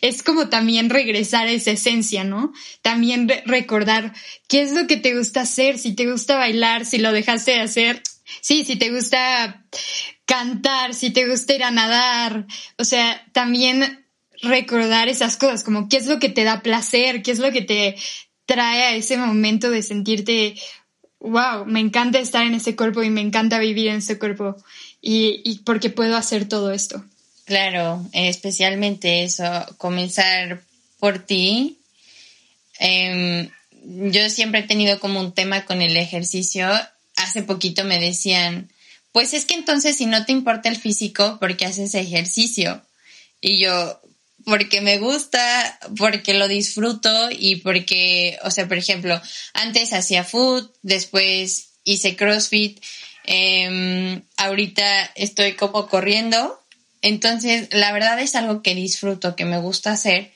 [0.00, 2.52] es como también regresar a esa esencia, ¿no?
[2.82, 4.12] También recordar
[4.48, 7.60] qué es lo que te gusta hacer, si te gusta bailar, si lo dejaste de
[7.60, 8.02] hacer.
[8.40, 9.64] Sí, si te gusta
[10.28, 14.04] cantar, si te gusta ir a nadar, o sea, también
[14.42, 17.62] recordar esas cosas, como qué es lo que te da placer, qué es lo que
[17.62, 17.96] te
[18.44, 20.54] trae a ese momento de sentirte,
[21.18, 24.54] wow, me encanta estar en ese cuerpo y me encanta vivir en ese cuerpo
[25.00, 27.02] y, y porque puedo hacer todo esto.
[27.46, 29.44] Claro, especialmente eso,
[29.78, 30.60] comenzar
[30.98, 31.78] por ti.
[32.78, 33.48] Em,
[34.12, 36.68] yo siempre he tenido como un tema con el ejercicio.
[37.16, 38.68] Hace poquito me decían,
[39.18, 42.80] pues es que entonces si no te importa el físico, ¿por qué haces ejercicio?
[43.40, 44.00] Y yo,
[44.44, 49.20] porque me gusta, porque lo disfruto y porque, o sea, por ejemplo,
[49.54, 52.80] antes hacía food, después hice CrossFit,
[53.24, 56.56] em, ahorita estoy como corriendo,
[57.02, 60.30] entonces la verdad es algo que disfruto, que me gusta hacer,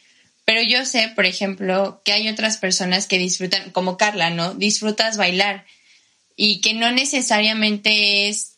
[0.45, 4.55] pero yo sé, por ejemplo, que hay otras personas que disfrutan, como Carla, ¿no?
[4.55, 5.67] Disfrutas bailar
[6.35, 8.52] y que no necesariamente es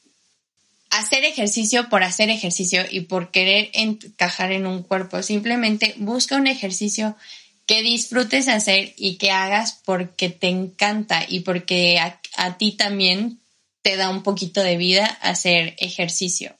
[0.98, 5.22] hacer ejercicio por hacer ejercicio y por querer encajar en un cuerpo.
[5.22, 7.16] Simplemente busca un ejercicio
[7.66, 13.40] que disfrutes hacer y que hagas porque te encanta y porque a, ti también
[13.82, 16.54] te da un poquito de vida hacer ejercicio.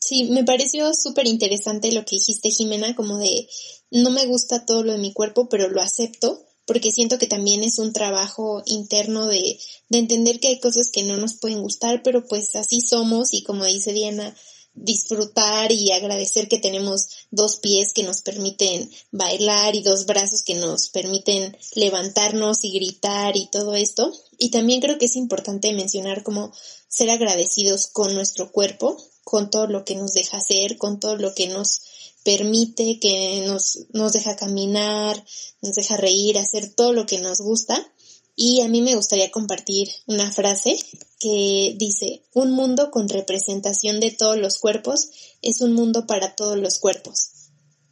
[0.00, 3.48] Sí, me pareció súper interesante lo que dijiste, Jimena, como de
[3.90, 7.64] no me gusta todo lo de mi cuerpo, pero lo acepto porque siento que también
[7.64, 9.58] es un trabajo interno de,
[9.88, 13.42] de entender que hay cosas que no nos pueden gustar, pero pues así somos y
[13.42, 14.36] como dice Diana,
[14.74, 20.54] disfrutar y agradecer que tenemos dos pies que nos permiten bailar y dos brazos que
[20.56, 24.12] nos permiten levantarnos y gritar y todo esto.
[24.38, 26.52] Y también creo que es importante mencionar como
[26.86, 31.34] ser agradecidos con nuestro cuerpo, con todo lo que nos deja hacer, con todo lo
[31.34, 31.80] que nos
[32.28, 35.24] permite, que nos, nos deja caminar,
[35.62, 37.90] nos deja reír, hacer todo lo que nos gusta.
[38.36, 40.76] Y a mí me gustaría compartir una frase
[41.18, 45.08] que dice, un mundo con representación de todos los cuerpos
[45.40, 47.30] es un mundo para todos los cuerpos.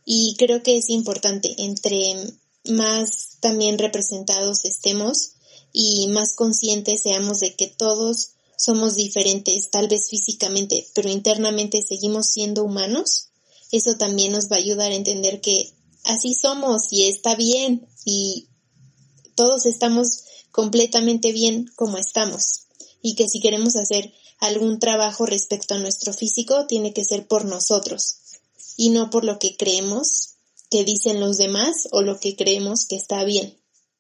[0.05, 2.15] Y creo que es importante, entre
[2.67, 5.31] más también representados estemos
[5.73, 12.27] y más conscientes seamos de que todos somos diferentes, tal vez físicamente, pero internamente seguimos
[12.27, 13.31] siendo humanos,
[13.73, 15.73] eso también nos va a ayudar a entender que
[16.05, 18.49] así somos y está bien y
[19.35, 22.67] todos estamos completamente bien como estamos
[23.03, 27.45] y que si queremos hacer algún trabajo respecto a nuestro físico tiene que ser por
[27.45, 28.17] nosotros
[28.77, 30.37] y no por lo que creemos
[30.71, 33.57] que dicen los demás o lo que creemos que está bien.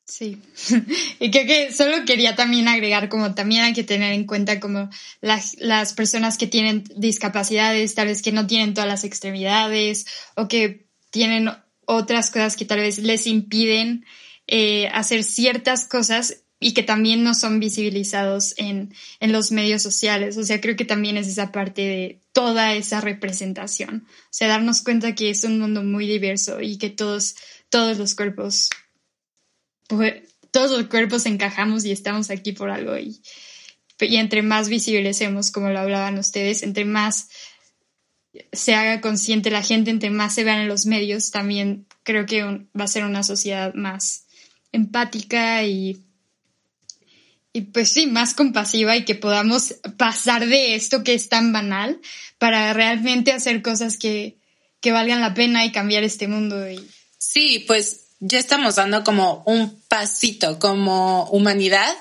[0.08, 0.40] Sí,
[1.18, 4.88] y creo que solo quería también agregar como también hay que tener en cuenta como
[5.20, 10.46] las, las personas que tienen discapacidades, tal vez que no tienen todas las extremidades o
[10.46, 11.50] que tienen
[11.86, 14.04] otras cosas que tal vez les impiden
[14.46, 20.36] eh, hacer ciertas cosas y que también no son visibilizados en, en los medios sociales.
[20.36, 24.06] O sea, creo que también es esa parte de toda esa representación.
[24.06, 27.34] O sea, darnos cuenta que es un mundo muy diverso y que todos,
[27.70, 28.70] todos los cuerpos
[29.88, 33.20] pues, todos los cuerpos encajamos y estamos aquí por algo y,
[34.00, 37.28] y entre más visibilicemos, como lo hablaban ustedes, entre más
[38.52, 42.42] se haga consciente la gente, entre más se vean en los medios, también creo que
[42.42, 44.26] va a ser una sociedad más
[44.72, 46.02] empática y,
[47.52, 52.00] y pues sí, más compasiva y que podamos pasar de esto que es tan banal
[52.38, 54.38] para realmente hacer cosas que,
[54.80, 56.64] que valgan la pena y cambiar este mundo.
[57.18, 61.94] Sí, pues ya estamos dando como un pasito como humanidad,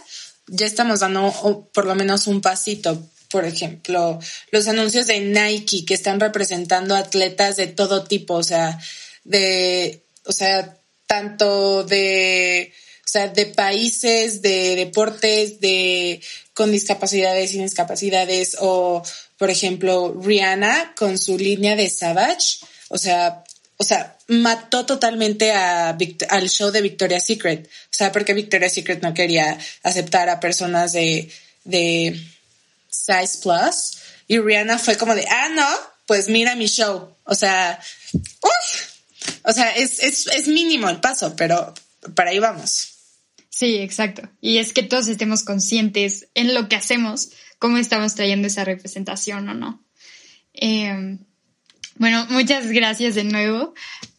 [0.48, 3.02] ya estamos dando por lo menos un pasito.
[3.30, 4.20] Por ejemplo,
[4.52, 8.80] los anuncios de Nike que están representando atletas de todo tipo, o sea,
[9.24, 12.72] de, o sea, tanto de,
[13.04, 16.22] o sea, de países, de deportes, de
[16.54, 19.04] con discapacidades, sin discapacidades, o
[19.38, 22.60] por ejemplo, Rihanna con su línea de Savage,
[22.90, 23.44] o sea,
[23.78, 25.98] o sea, mató totalmente a,
[26.30, 27.68] al show de Victoria's Secret.
[27.68, 31.30] O sea, porque Victoria's Secret no quería aceptar a personas de,
[31.66, 32.20] de
[32.90, 33.98] size plus.
[34.28, 35.68] Y Rihanna fue como de, ah, no,
[36.06, 37.16] pues mira mi show.
[37.26, 37.80] O sea,
[38.14, 38.96] uff.
[39.44, 41.74] O sea, es, es, es mínimo el paso, pero
[42.16, 42.94] para ahí vamos.
[43.50, 44.30] Sí, exacto.
[44.42, 49.48] Y es que todos estemos conscientes en lo que hacemos, cómo estamos trayendo esa representación
[49.50, 49.84] o no.
[50.54, 51.18] Eh,
[51.96, 53.74] Bueno, muchas gracias de nuevo.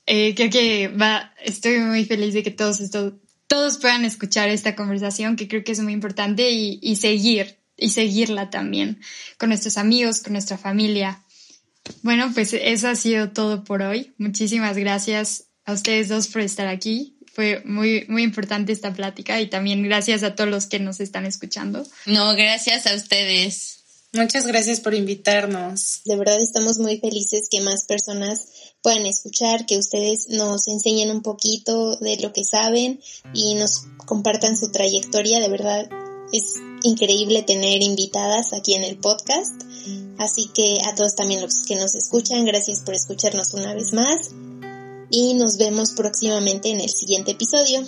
[0.07, 3.15] Eh, creo que va, estoy muy feliz de que todos estos,
[3.47, 7.91] todos puedan escuchar esta conversación, que creo que es muy importante y, y seguir, y
[7.91, 9.01] seguirla también
[9.39, 11.23] con nuestros amigos, con nuestra familia.
[12.03, 14.15] Bueno, pues eso ha sido todo por hoy.
[14.19, 17.19] Muchísimas gracias a ustedes dos por estar aquí.
[17.33, 21.27] Fue muy, muy importante esta plática y también gracias a todos los que nos están
[21.27, 21.87] escuchando.
[22.07, 23.85] No, gracias a ustedes.
[24.17, 26.01] Muchas gracias por invitarnos.
[26.05, 28.47] De verdad estamos muy felices que más personas
[28.83, 33.01] puedan escuchar, que ustedes nos enseñen un poquito de lo que saben
[33.35, 35.41] y nos compartan su trayectoria.
[35.41, 35.89] De verdad
[36.33, 39.55] es increíble tener invitadas aquí en el podcast.
[40.19, 44.31] Así que a todos también los que nos escuchan, gracias por escucharnos una vez más
[45.11, 47.83] y nos vemos próximamente en el siguiente episodio.